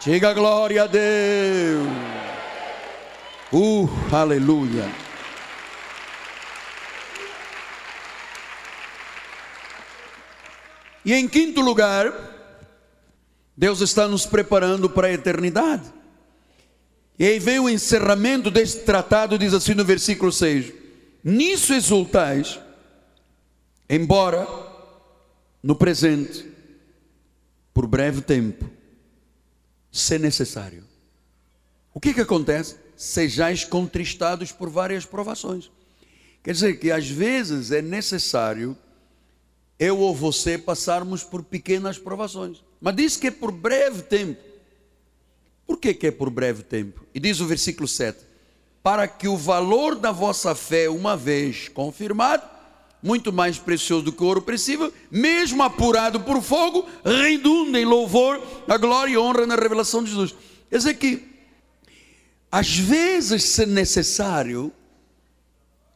Diga 0.00 0.34
glória 0.34 0.82
a 0.82 0.86
Deus. 0.88 2.09
Uh, 3.52 3.88
aleluia. 4.14 4.88
E 11.04 11.12
em 11.12 11.26
quinto 11.26 11.60
lugar, 11.60 12.12
Deus 13.56 13.80
está 13.80 14.06
nos 14.06 14.24
preparando 14.24 14.88
para 14.88 15.08
a 15.08 15.12
eternidade. 15.12 15.92
E 17.18 17.26
aí 17.26 17.40
vem 17.40 17.58
o 17.58 17.68
encerramento 17.68 18.52
deste 18.52 18.82
tratado, 18.84 19.36
diz 19.36 19.52
assim 19.52 19.74
no 19.74 19.84
versículo 19.84 20.30
6: 20.30 20.72
Nisso 21.24 21.74
exultais, 21.74 22.60
embora 23.88 24.46
no 25.60 25.74
presente, 25.74 26.46
por 27.74 27.88
breve 27.88 28.20
tempo, 28.20 28.70
se 29.90 30.20
necessário. 30.20 30.84
O 31.92 31.98
que 31.98 32.14
que 32.14 32.20
acontece? 32.20 32.76
Sejais 33.00 33.64
contristados 33.64 34.52
por 34.52 34.68
várias 34.68 35.06
provações. 35.06 35.70
Quer 36.44 36.52
dizer 36.52 36.78
que 36.78 36.90
às 36.90 37.08
vezes 37.08 37.72
é 37.72 37.80
necessário 37.80 38.76
eu 39.78 39.98
ou 39.98 40.14
você 40.14 40.58
passarmos 40.58 41.24
por 41.24 41.42
pequenas 41.42 41.96
provações. 41.96 42.62
Mas 42.78 42.94
diz 42.94 43.16
que 43.16 43.28
é 43.28 43.30
por 43.30 43.52
breve 43.52 44.02
tempo. 44.02 44.38
Por 45.66 45.78
que, 45.78 45.94
que 45.94 46.08
é 46.08 46.10
por 46.10 46.28
breve 46.28 46.62
tempo? 46.62 47.06
E 47.14 47.18
diz 47.18 47.40
o 47.40 47.46
versículo 47.46 47.88
7: 47.88 48.18
Para 48.82 49.08
que 49.08 49.26
o 49.26 49.36
valor 49.36 49.94
da 49.94 50.12
vossa 50.12 50.54
fé, 50.54 50.90
uma 50.90 51.16
vez 51.16 51.70
confirmado, 51.70 52.42
muito 53.02 53.32
mais 53.32 53.58
precioso 53.58 54.04
do 54.04 54.12
que 54.12 54.22
o 54.22 54.26
ouro 54.26 54.42
perecível, 54.42 54.92
mesmo 55.10 55.62
apurado 55.62 56.20
por 56.20 56.42
fogo, 56.42 56.86
redunda 57.02 57.80
em 57.80 57.86
louvor, 57.86 58.46
a 58.68 58.76
glória 58.76 59.14
e 59.14 59.16
honra 59.16 59.46
na 59.46 59.56
revelação 59.56 60.04
de 60.04 60.10
Jesus. 60.10 60.34
Quer 60.68 60.76
dizer 60.76 60.94
que 60.98 61.30
às 62.50 62.76
vezes, 62.76 63.44
se 63.44 63.64
necessário, 63.64 64.72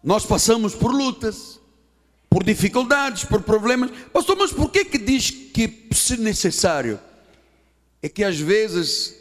nós 0.02 0.24
passamos 0.24 0.74
por 0.74 0.92
lutas, 0.92 1.58
por 2.30 2.44
dificuldades, 2.44 3.24
por 3.24 3.42
problemas. 3.42 3.90
Pastor, 4.12 4.36
mas 4.36 4.52
por 4.52 4.70
que, 4.70 4.84
que 4.84 4.98
diz 4.98 5.30
que 5.30 5.88
se 5.92 6.16
necessário? 6.16 7.00
É 8.00 8.08
que 8.08 8.22
às 8.22 8.38
vezes, 8.38 9.16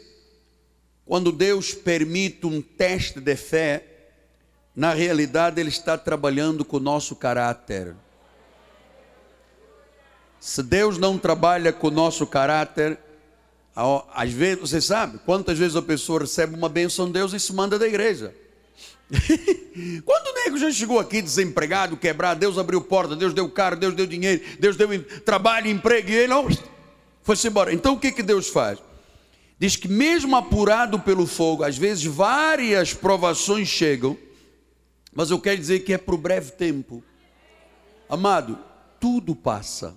quando 1.04 1.32
Deus 1.32 1.72
permite 1.72 2.46
um 2.46 2.62
teste 2.62 3.20
de 3.20 3.34
fé, 3.34 3.84
na 4.76 4.92
realidade 4.92 5.60
Ele 5.60 5.70
está 5.70 5.96
trabalhando 5.98 6.64
com 6.64 6.76
o 6.76 6.80
nosso 6.80 7.16
caráter. 7.16 7.96
Se 10.38 10.62
Deus 10.62 10.98
não 10.98 11.16
trabalha 11.18 11.72
com 11.72 11.88
o 11.88 11.90
nosso 11.90 12.26
caráter, 12.26 12.98
às 13.76 14.30
vezes, 14.30 14.60
você 14.60 14.80
sabe, 14.80 15.18
quantas 15.24 15.58
vezes 15.58 15.76
a 15.76 15.82
pessoa 15.82 16.20
recebe 16.20 16.54
uma 16.54 16.68
bênção 16.68 17.06
de 17.06 17.12
Deus 17.14 17.32
e 17.32 17.40
se 17.40 17.52
manda 17.52 17.78
da 17.78 17.86
igreja. 17.86 18.34
Quando 20.04 20.26
o 20.28 20.34
nego 20.44 20.58
já 20.58 20.70
chegou 20.70 21.00
aqui 21.00 21.20
desempregado, 21.20 21.96
quebrado, 21.96 22.40
Deus 22.40 22.56
abriu 22.56 22.80
porta, 22.80 23.16
Deus 23.16 23.34
deu 23.34 23.50
carro, 23.50 23.76
Deus 23.76 23.94
deu 23.94 24.06
dinheiro, 24.06 24.42
Deus 24.60 24.76
deu 24.76 24.88
trabalho, 25.22 25.68
emprego, 25.68 26.08
e 26.08 26.14
ele 26.14 26.28
não 26.28 26.48
foi-se 27.22 27.48
embora. 27.48 27.72
Então 27.72 27.94
o 27.94 27.98
que, 27.98 28.12
que 28.12 28.22
Deus 28.22 28.48
faz? 28.48 28.78
Diz 29.58 29.76
que 29.76 29.88
mesmo 29.88 30.36
apurado 30.36 30.98
pelo 31.00 31.26
fogo, 31.26 31.64
às 31.64 31.76
vezes 31.76 32.04
várias 32.04 32.94
provações 32.94 33.68
chegam, 33.68 34.16
mas 35.12 35.30
eu 35.30 35.40
quero 35.40 35.58
dizer 35.58 35.80
que 35.80 35.92
é 35.92 35.98
por 35.98 36.16
breve 36.16 36.52
tempo. 36.52 37.02
Amado, 38.08 38.58
tudo 39.00 39.34
passa 39.34 39.94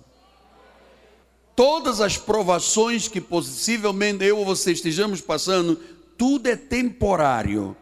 todas 1.58 2.00
as 2.00 2.16
provações 2.16 3.08
que 3.08 3.20
possivelmente 3.20 4.24
eu 4.24 4.38
ou 4.38 4.44
você 4.44 4.70
estejamos 4.70 5.20
passando, 5.20 5.74
tudo 6.16 6.46
é 6.46 6.54
temporário. 6.54 7.76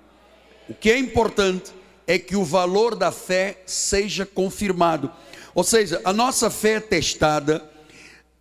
O 0.67 0.73
que 0.73 0.91
é 0.91 0.99
importante 0.99 1.73
é 2.07 2.19
que 2.19 2.35
o 2.35 2.43
valor 2.43 2.95
da 2.95 3.13
fé 3.13 3.63
seja 3.67 4.25
confirmado. 4.25 5.13
Ou 5.55 5.63
seja, 5.63 6.01
a 6.07 6.13
nossa 6.15 6.49
fé 6.49 6.77
é 6.77 6.81
testada. 6.81 7.71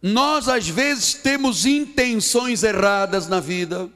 Nós 0.02 0.48
às 0.48 0.70
vezes 0.70 1.16
temos 1.16 1.66
intenções 1.66 2.64
erradas 2.64 3.28
na 3.28 3.42
vida. 3.42 3.90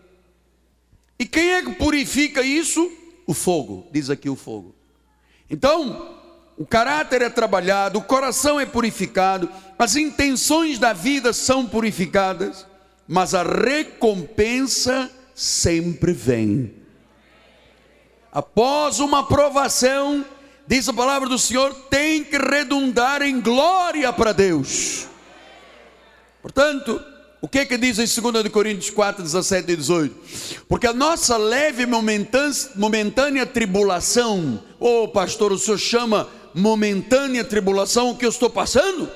E 1.17 1.25
quem 1.25 1.53
é 1.53 1.63
que 1.63 1.71
purifica 1.75 2.41
isso? 2.41 2.91
O 3.25 3.33
fogo, 3.33 3.87
diz 3.93 4.09
aqui 4.09 4.29
o 4.29 4.35
fogo. 4.35 4.75
Então, 5.49 6.18
o 6.59 6.65
caráter 6.65 7.21
é 7.21 7.29
trabalhado, 7.29 7.99
o 7.99 8.03
coração 8.03 8.59
é 8.59 8.65
purificado, 8.65 9.49
as 9.79 9.95
intenções 9.95 10.77
da 10.77 10.91
vida 10.91 11.31
são 11.31 11.65
purificadas, 11.65 12.67
mas 13.07 13.33
a 13.33 13.43
recompensa 13.43 15.09
sempre 15.33 16.11
vem. 16.11 16.73
Após 18.29 18.99
uma 18.99 19.25
provação, 19.25 20.25
diz 20.67 20.89
a 20.89 20.93
palavra 20.93 21.29
do 21.29 21.39
Senhor, 21.39 21.73
tem 21.89 22.25
que 22.25 22.37
redundar 22.37 23.21
em 23.21 23.39
glória 23.39 24.11
para 24.11 24.33
Deus. 24.33 25.07
Portanto, 26.41 27.01
o 27.41 27.47
que 27.47 27.59
é 27.59 27.65
que 27.65 27.77
diz 27.77 27.97
em 27.99 28.21
2 28.21 28.49
Coríntios 28.49 28.89
4, 28.89 29.23
17 29.23 29.71
e 29.71 29.75
18? 29.77 30.65
Porque 30.67 30.85
a 30.85 30.91
nossa 30.91 31.37
leve 31.37 31.85
momentânea 31.85 33.45
tribulação, 33.45 34.61
ô 34.77 35.03
oh, 35.03 35.07
pastor, 35.07 35.53
o 35.53 35.57
senhor 35.57 35.77
chama 35.77 36.27
momentânea 36.53 37.43
tribulação 37.43 38.15
que 38.15 38.25
eu 38.25 38.29
estou 38.29 38.49
passando? 38.49 39.09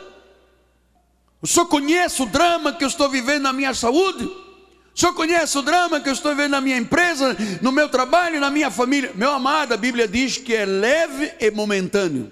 O 1.42 1.48
senhor 1.48 1.66
conhece 1.66 2.22
o 2.22 2.26
drama 2.26 2.72
que 2.72 2.84
eu 2.84 2.88
estou 2.88 3.10
vivendo 3.10 3.44
na 3.44 3.54
minha 3.54 3.74
saúde? 3.74 4.26
O 4.26 5.00
senhor 5.00 5.14
conhece 5.14 5.58
o 5.58 5.62
drama 5.62 6.00
que 6.00 6.08
eu 6.08 6.14
estou 6.14 6.32
vivendo 6.32 6.52
na 6.52 6.62
minha 6.62 6.78
empresa, 6.78 7.36
no 7.62 7.72
meu 7.72 7.90
trabalho, 7.90 8.40
na 8.40 8.50
minha 8.50 8.70
família? 8.70 9.12
Meu 9.16 9.32
amado, 9.32 9.74
a 9.74 9.78
Bíblia 9.78 10.08
diz 10.08 10.38
que 10.38 10.54
é 10.54 10.66
leve 10.66 11.34
e 11.40 11.52
momentâneo. 11.52 12.32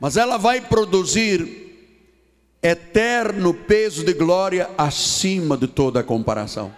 Mas 0.00 0.16
ela 0.16 0.38
vai 0.38 0.62
produzir 0.62 1.68
eterno 2.62 3.54
peso 3.54 4.02
de 4.02 4.14
glória 4.14 4.70
acima 4.76 5.56
de 5.56 5.66
toda 5.66 6.02
comparação. 6.02 6.74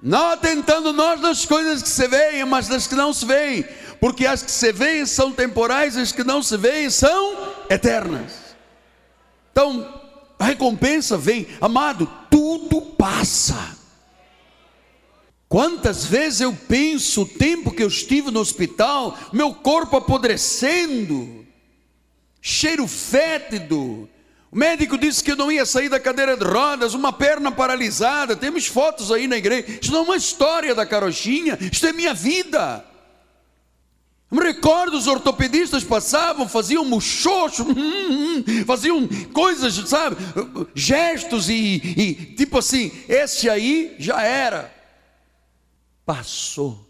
Não 0.00 0.30
atentando 0.30 0.92
nós 0.92 1.20
das 1.20 1.44
coisas 1.44 1.82
que 1.82 1.88
se 1.88 2.06
veem, 2.06 2.44
mas 2.44 2.68
das 2.68 2.86
que 2.86 2.94
não 2.94 3.12
se 3.12 3.26
veem, 3.26 3.64
porque 4.00 4.26
as 4.26 4.42
que 4.42 4.50
se 4.50 4.72
veem 4.72 5.04
são 5.04 5.32
temporais, 5.32 5.96
as 5.96 6.12
que 6.12 6.22
não 6.22 6.42
se 6.42 6.56
veem 6.56 6.88
são 6.88 7.54
eternas. 7.68 8.32
Então, 9.50 10.00
a 10.38 10.44
recompensa 10.44 11.16
vem, 11.18 11.48
amado, 11.60 12.08
tudo 12.30 12.80
passa. 12.80 13.76
Quantas 15.48 16.04
vezes 16.04 16.42
eu 16.42 16.56
penso 16.68 17.22
o 17.22 17.26
tempo 17.26 17.72
que 17.72 17.82
eu 17.82 17.88
estive 17.88 18.30
no 18.30 18.38
hospital, 18.38 19.18
meu 19.32 19.52
corpo 19.52 19.96
apodrecendo, 19.96 21.44
cheiro 22.40 22.86
fétido, 22.86 24.08
o 24.50 24.56
médico 24.56 24.96
disse 24.96 25.22
que 25.22 25.32
eu 25.32 25.36
não 25.36 25.52
ia 25.52 25.66
sair 25.66 25.90
da 25.90 26.00
cadeira 26.00 26.36
de 26.36 26.44
rodas, 26.44 26.94
uma 26.94 27.12
perna 27.12 27.52
paralisada. 27.52 28.34
Temos 28.34 28.66
fotos 28.66 29.12
aí 29.12 29.26
na 29.26 29.36
igreja. 29.36 29.78
Isso 29.82 29.92
não 29.92 30.00
é 30.00 30.02
uma 30.02 30.16
história 30.16 30.74
da 30.74 30.86
carochinha, 30.86 31.58
isso 31.70 31.86
é 31.86 31.92
minha 31.92 32.14
vida. 32.14 32.84
Eu 34.30 34.36
me 34.38 34.44
recordo, 34.44 34.96
os 34.96 35.06
ortopedistas 35.06 35.84
passavam, 35.84 36.48
faziam 36.48 36.84
muxoxo, 36.84 37.62
hum, 37.68 37.74
hum, 37.76 38.44
hum, 38.46 38.64
faziam 38.66 39.08
coisas, 39.32 39.74
sabe, 39.88 40.16
gestos 40.74 41.48
e, 41.48 41.54
e 41.54 42.14
tipo 42.34 42.58
assim, 42.58 42.90
esse 43.08 43.48
aí 43.48 43.96
já 43.98 44.22
era. 44.22 44.74
passou. 46.04 46.86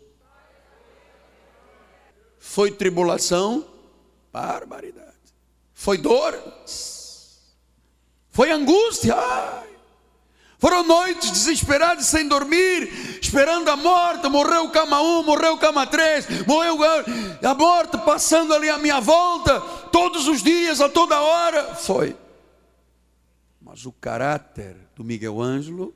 Foi 2.39 2.71
tribulação, 2.71 3.65
barbaridade. 4.33 5.09
Foi 5.73 5.97
dor, 5.99 6.35
foi 8.39 8.53
angústia. 8.53 9.17
Foram 10.61 10.85
noites 10.85 11.29
desesperadas, 11.29 12.07
sem 12.07 12.29
dormir, 12.29 12.89
esperando 13.21 13.69
a 13.69 13.75
morte. 13.75 14.29
Morreu 14.29 14.71
cama 14.71 15.03
1, 15.03 15.25
morreu 15.25 15.59
cama 15.59 15.85
3, 15.85 16.47
morreu 16.47 16.79
a 17.43 17.55
morte 17.55 17.99
passando 17.99 18.55
ali 18.55 18.71
à 18.71 18.79
minha 18.79 19.01
volta, 19.01 19.61
todos 19.91 20.29
os 20.29 20.41
dias, 20.41 20.81
a 20.81 20.89
toda 20.89 21.21
hora. 21.21 21.75
Foi. 21.75 22.17
Mas 23.61 23.85
o 23.85 23.91
caráter 23.91 24.77
do 24.95 25.03
Miguel 25.03 25.43
Ângelo 25.43 25.93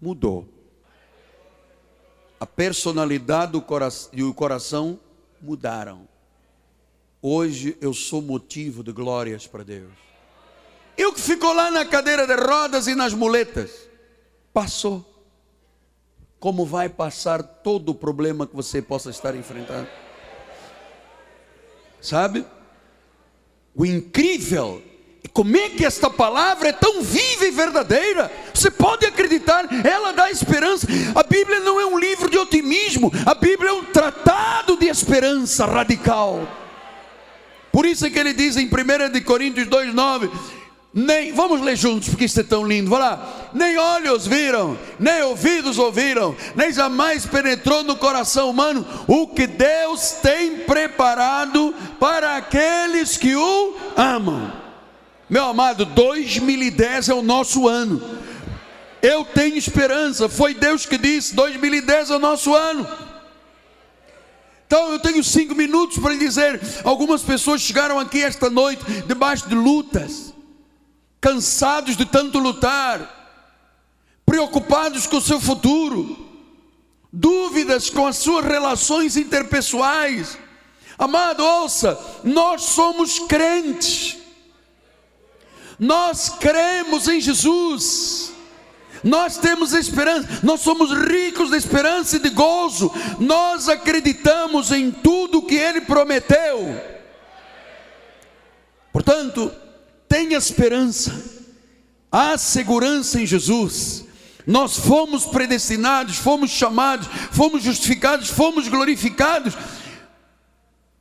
mudou. 0.00 0.48
A 2.40 2.46
personalidade 2.46 3.62
e 4.10 4.22
o 4.22 4.32
coração 4.32 4.98
mudaram. 5.38 6.08
Hoje 7.20 7.76
eu 7.78 7.92
sou 7.92 8.22
motivo 8.22 8.82
de 8.82 8.90
glórias 8.90 9.46
para 9.46 9.62
Deus. 9.62 10.13
Eu 10.96 11.12
que 11.12 11.20
ficou 11.20 11.52
lá 11.52 11.70
na 11.70 11.84
cadeira 11.84 12.26
de 12.26 12.34
rodas 12.34 12.86
e 12.86 12.94
nas 12.94 13.12
muletas 13.12 13.70
passou. 14.52 15.04
Como 16.38 16.64
vai 16.64 16.88
passar 16.88 17.42
todo 17.42 17.90
o 17.90 17.94
problema 17.94 18.46
que 18.46 18.54
você 18.54 18.80
possa 18.80 19.10
estar 19.10 19.34
enfrentando? 19.34 19.88
Sabe? 22.00 22.44
O 23.74 23.84
incrível 23.84 24.82
é 25.24 25.28
como 25.28 25.56
é 25.56 25.70
que 25.70 25.84
esta 25.84 26.10
palavra 26.10 26.68
é 26.68 26.72
tão 26.72 27.02
viva 27.02 27.46
e 27.46 27.50
verdadeira. 27.50 28.30
Você 28.52 28.70
pode 28.70 29.06
acreditar, 29.06 29.66
ela 29.84 30.12
dá 30.12 30.30
esperança. 30.30 30.86
A 31.14 31.22
Bíblia 31.22 31.60
não 31.60 31.80
é 31.80 31.86
um 31.86 31.98
livro 31.98 32.30
de 32.30 32.38
otimismo, 32.38 33.10
a 33.26 33.34
Bíblia 33.34 33.70
é 33.70 33.72
um 33.72 33.84
tratado 33.86 34.76
de 34.76 34.86
esperança 34.86 35.64
radical. 35.64 36.46
Por 37.72 37.86
isso 37.86 38.06
é 38.06 38.10
que 38.10 38.18
ele 38.18 38.32
diz 38.32 38.56
em 38.56 38.66
1 38.66 39.24
Coríntios 39.24 39.66
2,9: 39.66 40.30
nem, 40.96 41.32
vamos 41.32 41.60
ler 41.60 41.74
juntos, 41.74 42.08
porque 42.08 42.26
isso 42.26 42.38
é 42.38 42.44
tão 42.44 42.64
lindo. 42.64 42.88
Vai 42.88 43.00
lá. 43.00 43.50
Nem 43.52 43.76
olhos 43.76 44.28
viram, 44.28 44.78
nem 44.96 45.22
ouvidos 45.22 45.76
ouviram, 45.76 46.36
nem 46.54 46.72
jamais 46.72 47.26
penetrou 47.26 47.82
no 47.82 47.96
coração 47.96 48.48
humano 48.48 48.86
o 49.08 49.26
que 49.26 49.44
Deus 49.48 50.12
tem 50.22 50.58
preparado 50.58 51.74
para 51.98 52.36
aqueles 52.36 53.16
que 53.16 53.34
o 53.34 53.76
amam. 53.96 54.52
Meu 55.28 55.46
amado, 55.46 55.84
2010 55.84 57.08
é 57.08 57.14
o 57.14 57.22
nosso 57.22 57.66
ano. 57.66 58.00
Eu 59.02 59.24
tenho 59.24 59.56
esperança. 59.56 60.28
Foi 60.28 60.54
Deus 60.54 60.86
que 60.86 60.96
disse: 60.96 61.34
2010 61.34 62.10
é 62.10 62.16
o 62.16 62.20
nosso 62.20 62.54
ano. 62.54 62.86
Então 64.68 64.92
eu 64.92 65.00
tenho 65.00 65.24
cinco 65.24 65.56
minutos 65.56 65.98
para 65.98 66.12
lhe 66.12 66.20
dizer: 66.20 66.60
algumas 66.84 67.22
pessoas 67.22 67.62
chegaram 67.62 67.98
aqui 67.98 68.22
esta 68.22 68.48
noite 68.48 68.84
debaixo 69.08 69.48
de 69.48 69.56
lutas 69.56 70.33
cansados 71.24 71.96
de 71.96 72.04
tanto 72.04 72.38
lutar, 72.38 73.40
preocupados 74.26 75.06
com 75.06 75.16
o 75.16 75.22
seu 75.22 75.40
futuro, 75.40 76.18
dúvidas 77.10 77.88
com 77.88 78.06
as 78.06 78.18
suas 78.18 78.44
relações 78.44 79.16
interpessoais. 79.16 80.36
Amado, 80.98 81.42
ouça, 81.42 81.98
nós 82.22 82.60
somos 82.64 83.20
crentes, 83.20 84.18
nós 85.78 86.28
cremos 86.28 87.08
em 87.08 87.18
Jesus. 87.22 88.30
Nós 89.02 89.36
temos 89.36 89.74
esperança, 89.74 90.40
nós 90.42 90.60
somos 90.62 90.90
ricos 90.90 91.50
de 91.50 91.58
esperança 91.58 92.16
e 92.16 92.20
de 92.20 92.30
gozo, 92.30 92.90
nós 93.18 93.68
acreditamos 93.68 94.72
em 94.72 94.90
tudo 94.90 95.42
que 95.42 95.56
Ele 95.56 95.82
prometeu. 95.82 96.80
Portanto, 98.90 99.52
tenha 100.14 100.38
esperança, 100.38 101.12
há 102.10 102.38
segurança 102.38 103.20
em 103.20 103.26
Jesus. 103.26 104.04
Nós 104.46 104.76
fomos 104.78 105.26
predestinados, 105.26 106.18
fomos 106.18 106.52
chamados, 106.52 107.08
fomos 107.32 107.64
justificados, 107.64 108.28
fomos 108.28 108.68
glorificados. 108.68 109.54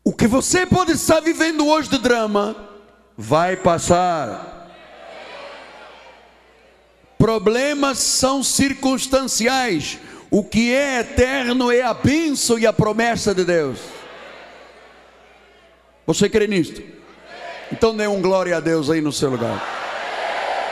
O 0.04 0.12
que 0.12 0.26
você 0.26 0.65
pode 0.65 0.93
estar 0.93 1.19
vivendo 1.19 1.67
hoje 1.67 1.89
de 1.89 1.99
drama, 1.99 2.56
vai 3.15 3.56
passar. 3.56 4.71
Problemas 7.15 7.99
são 7.99 8.41
circunstanciais. 8.41 9.99
O 10.32 10.43
que 10.43 10.73
é 10.73 11.02
eterno 11.02 11.71
é 11.71 11.84
a 11.84 11.93
bênção 11.93 12.58
e 12.58 12.65
a 12.65 12.73
promessa 12.73 13.36
de 13.36 13.45
Deus. 13.45 13.78
Você 16.08 16.28
crê 16.28 16.47
nisto? 16.47 17.02
Então 17.71 17.95
dê 17.95 18.08
um 18.08 18.21
glória 18.21 18.58
a 18.58 18.60
Deus 18.60 18.89
aí 18.89 19.02
no 19.02 19.12
seu 19.12 19.30
lugar. 19.30 19.62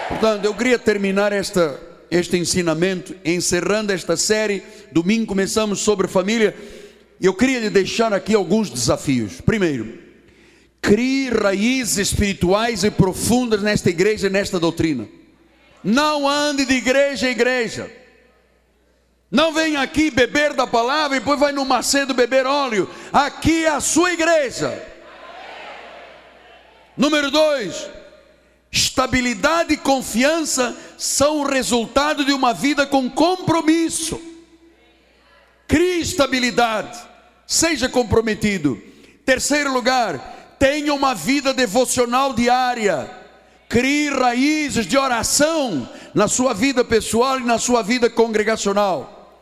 Portanto, 0.10 0.46
eu 0.46 0.54
queria 0.54 0.78
terminar 0.78 1.32
esta, 1.32 1.80
este 2.10 2.38
ensinamento, 2.38 3.16
encerrando 3.24 3.92
esta 3.92 4.18
série. 4.18 4.62
Domingo 4.92 5.28
começamos 5.28 5.80
sobre 5.80 6.08
família. 6.08 6.56
Eu 7.20 7.34
queria 7.34 7.60
lhe 7.60 7.70
deixar 7.70 8.14
aqui 8.14 8.36
alguns 8.36 8.70
desafios. 8.70 9.40
Primeiro, 9.42 9.98
crie 10.82 11.30
raízes 11.30 12.10
espirituais 12.10 12.84
e 12.84 12.92
profundas 12.92 13.62
nesta 13.62 13.90
igreja 13.90 14.28
e 14.28 14.30
nesta 14.30 14.60
doutrina. 14.60 15.08
Não 15.84 16.28
ande 16.28 16.66
de 16.66 16.74
igreja 16.74 17.28
em 17.28 17.32
igreja. 17.32 17.90
Não 19.32 19.54
venha 19.54 19.82
aqui 19.82 20.12
beber 20.12 20.54
da 20.54 20.68
palavra 20.68 21.16
e 21.16 21.20
depois 21.22 21.40
vai 21.40 21.54
no 21.54 21.64
Macedo 21.64 22.14
beber 22.14 22.46
óleo. 22.46 22.90
Aqui 23.14 23.64
é 23.64 23.70
a 23.70 23.80
sua 23.80 24.12
igreja. 24.12 24.91
Número 26.96 27.32
dois, 27.32 27.90
estabilidade 28.72 29.74
e 29.74 29.78
confiança 29.78 30.76
são 30.98 31.42
o 31.42 31.48
resultado 31.48 32.26
de 32.26 32.34
uma 32.34 32.54
vida 32.54 32.86
com 32.86 33.10
compromisso. 33.10 34.20
Crie 35.68 36.02
estabilidade, 36.02 37.00
seja 37.48 37.88
comprometido. 37.88 38.82
Terceiro 39.26 39.72
lugar, 39.72 40.56
tenha 40.60 40.94
uma 40.94 41.16
vida 41.16 41.54
devocional 41.54 42.34
diária. 42.34 43.10
Crie 43.70 44.10
raízes 44.10 44.86
de 44.86 44.98
oração 44.98 45.90
na 46.14 46.28
sua 46.28 46.54
vida 46.54 46.84
pessoal 46.84 47.40
e 47.40 47.44
na 47.44 47.58
sua 47.58 47.82
vida 47.82 48.10
congregacional. 48.10 49.40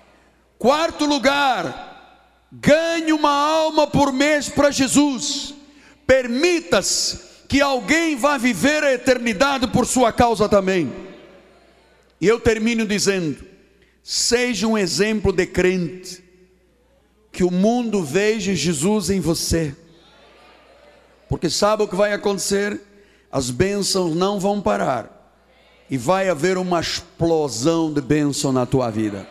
Quarto 0.59 1.05
lugar, 1.05 2.47
ganhe 2.51 3.11
uma 3.11 3.31
alma 3.31 3.87
por 3.87 4.13
mês 4.13 4.49
para 4.49 4.69
Jesus. 4.69 5.55
Permita-se 6.05 7.28
que 7.49 7.59
alguém 7.59 8.15
vá 8.15 8.37
viver 8.37 8.83
a 8.83 8.93
eternidade 8.93 9.65
por 9.65 9.87
sua 9.87 10.13
causa 10.13 10.47
também. 10.47 10.93
E 12.21 12.27
eu 12.27 12.39
termino 12.39 12.85
dizendo: 12.85 13.43
seja 14.03 14.67
um 14.67 14.77
exemplo 14.77 15.33
de 15.33 15.47
crente, 15.47 16.23
que 17.31 17.43
o 17.43 17.49
mundo 17.49 18.03
veja 18.03 18.53
Jesus 18.53 19.09
em 19.09 19.19
você, 19.19 19.75
porque 21.27 21.49
sabe 21.49 21.81
o 21.81 21.87
que 21.87 21.95
vai 21.95 22.13
acontecer? 22.13 22.79
As 23.31 23.49
bênçãos 23.49 24.15
não 24.15 24.39
vão 24.39 24.61
parar, 24.61 25.35
e 25.89 25.97
vai 25.97 26.29
haver 26.29 26.55
uma 26.55 26.79
explosão 26.79 27.91
de 27.91 27.99
bênção 27.99 28.51
na 28.51 28.67
tua 28.67 28.91
vida. 28.91 29.27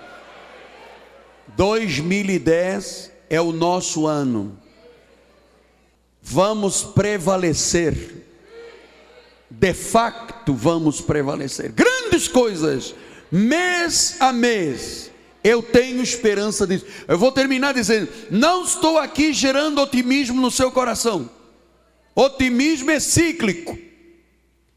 2010 1.57 3.13
é 3.31 3.41
o 3.41 3.53
nosso 3.53 4.09
ano 4.09 4.59
vamos 6.31 6.85
prevalecer. 6.85 8.27
De 9.51 9.73
facto, 9.73 10.53
vamos 10.53 11.01
prevalecer. 11.01 11.73
Grandes 11.73 12.29
coisas, 12.29 12.95
mês 13.33 14.17
a 14.21 14.33
mês. 14.33 15.11
Eu 15.43 15.63
tenho 15.63 16.03
esperança 16.03 16.67
disso. 16.67 16.85
Eu 17.07 17.17
vou 17.17 17.33
terminar 17.33 17.73
dizendo: 17.73 18.09
não 18.31 18.65
estou 18.65 18.99
aqui 18.99 19.33
gerando 19.33 19.81
otimismo 19.81 20.41
no 20.41 20.51
seu 20.51 20.71
coração. 20.71 21.31
Otimismo 22.15 22.91
é 22.91 23.01
cíclico. 23.01 23.79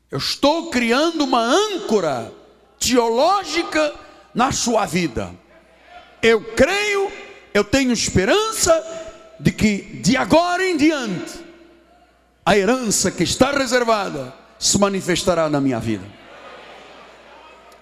Eu 0.09 0.19
estou 0.19 0.69
criando 0.69 1.23
uma 1.23 1.41
âncora 1.41 2.32
teológica 2.80 3.93
na 4.34 4.51
sua 4.51 4.86
vida. 4.86 5.34
Eu 6.21 6.41
creio, 6.53 7.11
eu 7.53 7.63
tenho 7.63 7.91
esperança 7.91 9.11
de 9.41 9.51
que 9.51 9.77
de 10.01 10.15
agora 10.15 10.63
em 10.63 10.77
diante 10.77 11.39
a 12.45 12.55
herança 12.55 13.09
que 13.09 13.23
está 13.23 13.51
reservada 13.51 14.33
se 14.59 14.77
manifestará 14.77 15.49
na 15.49 15.59
minha 15.59 15.79
vida. 15.79 16.05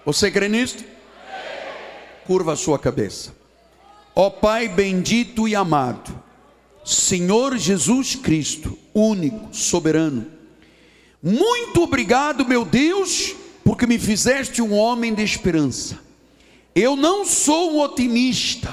Você 0.04 0.30
crê 0.30 0.48
nisto? 0.48 0.82
Curva 2.26 2.54
a 2.54 2.56
sua 2.56 2.78
cabeça. 2.78 3.34
Ó 4.14 4.30
Pai 4.30 4.68
bendito 4.68 5.46
e 5.46 5.54
amado, 5.54 6.18
Senhor 6.84 7.56
Jesus 7.58 8.14
Cristo, 8.16 8.78
único, 8.94 9.54
soberano, 9.54 10.26
muito 11.22 11.82
obrigado, 11.82 12.46
meu 12.46 12.64
Deus, 12.64 13.34
porque 13.62 13.86
me 13.86 13.98
fizeste 13.98 14.62
um 14.62 14.72
homem 14.72 15.12
de 15.12 15.22
esperança. 15.22 15.98
Eu 16.74 16.96
não 16.96 17.26
sou 17.26 17.72
um 17.74 17.80
otimista, 17.80 18.72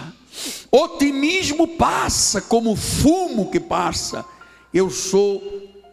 Otimismo 0.71 1.67
passa 1.67 2.41
como 2.41 2.75
fumo 2.75 3.49
que 3.49 3.59
passa. 3.59 4.25
Eu 4.73 4.89
sou 4.89 5.41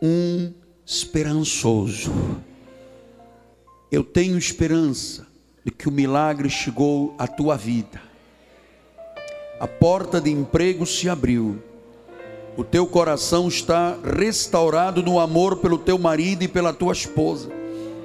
um 0.02 0.52
esperançoso. 0.84 2.12
Eu 3.90 4.02
tenho 4.02 4.36
esperança 4.36 5.26
de 5.64 5.70
que 5.70 5.88
o 5.88 5.92
milagre 5.92 6.50
chegou 6.50 7.14
à 7.18 7.26
tua 7.26 7.56
vida. 7.56 8.02
A 9.58 9.66
porta 9.66 10.20
de 10.20 10.30
emprego 10.30 10.84
se 10.84 11.08
abriu. 11.08 11.62
O 12.56 12.62
teu 12.62 12.86
coração 12.86 13.48
está 13.48 13.96
restaurado 14.02 15.02
no 15.02 15.18
amor 15.18 15.56
pelo 15.56 15.78
teu 15.78 15.98
marido 15.98 16.42
e 16.42 16.48
pela 16.48 16.72
tua 16.72 16.92
esposa. 16.92 17.50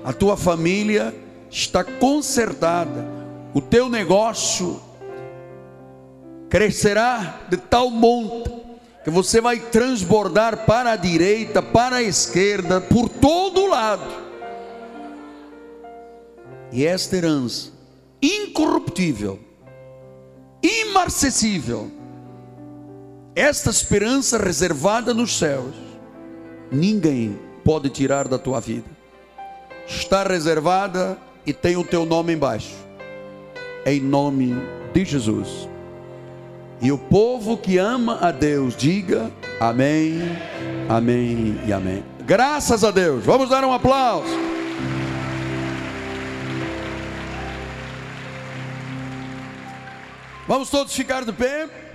A 0.04 0.14
tua 0.14 0.38
família 0.38 1.14
está 1.52 1.84
consertada. 1.84 3.06
O 3.54 3.62
teu 3.62 3.90
negócio 3.90 4.80
crescerá 6.50 7.42
de 7.50 7.58
tal 7.58 7.90
monta 7.92 8.52
que 9.04 9.10
você 9.10 9.40
vai 9.40 9.60
transbordar 9.60 10.66
para 10.66 10.92
a 10.92 10.96
direita, 10.96 11.62
para 11.62 11.98
a 11.98 12.04
esquerda, 12.04 12.82
por 12.82 13.08
todo 13.08 13.68
lado. 13.68 14.30
E 16.72 16.86
esta 16.86 17.16
herança 17.16 17.72
incorruptível, 18.22 19.40
imarcessível, 20.62 21.90
esta 23.36 23.70
esperança 23.70 24.38
reservada 24.38 25.14
nos 25.14 25.38
céus, 25.38 25.74
ninguém 26.72 27.40
pode 27.64 27.90
tirar 27.90 28.28
da 28.28 28.38
tua 28.38 28.60
vida. 28.60 28.90
Está 29.88 30.24
reservada 30.24 31.18
e 31.46 31.54
tem 31.54 31.78
o 31.78 31.84
teu 31.84 32.06
nome 32.06 32.34
embaixo. 32.34 32.76
Em 33.86 34.02
nome 34.02 34.54
de 34.94 35.06
Jesus. 35.06 35.70
E 36.82 36.92
o 36.92 36.98
povo 36.98 37.58
que 37.58 37.78
ama 37.78 38.20
a 38.22 38.32
Deus, 38.32 38.76
diga 38.76 39.30
amém, 39.60 40.22
amém 40.88 41.60
e 41.68 41.74
amém. 41.74 42.04
Graças 42.22 42.84
a 42.84 42.92
Deus. 42.92 43.26
Vamos 43.26 43.50
dar 43.50 43.66
um 43.66 43.74
aplauso. 43.74 44.50
Vamos 50.48 50.70
todos 50.70 50.94
ficar 50.94 51.26
de 51.26 51.34
pé. 51.34 51.89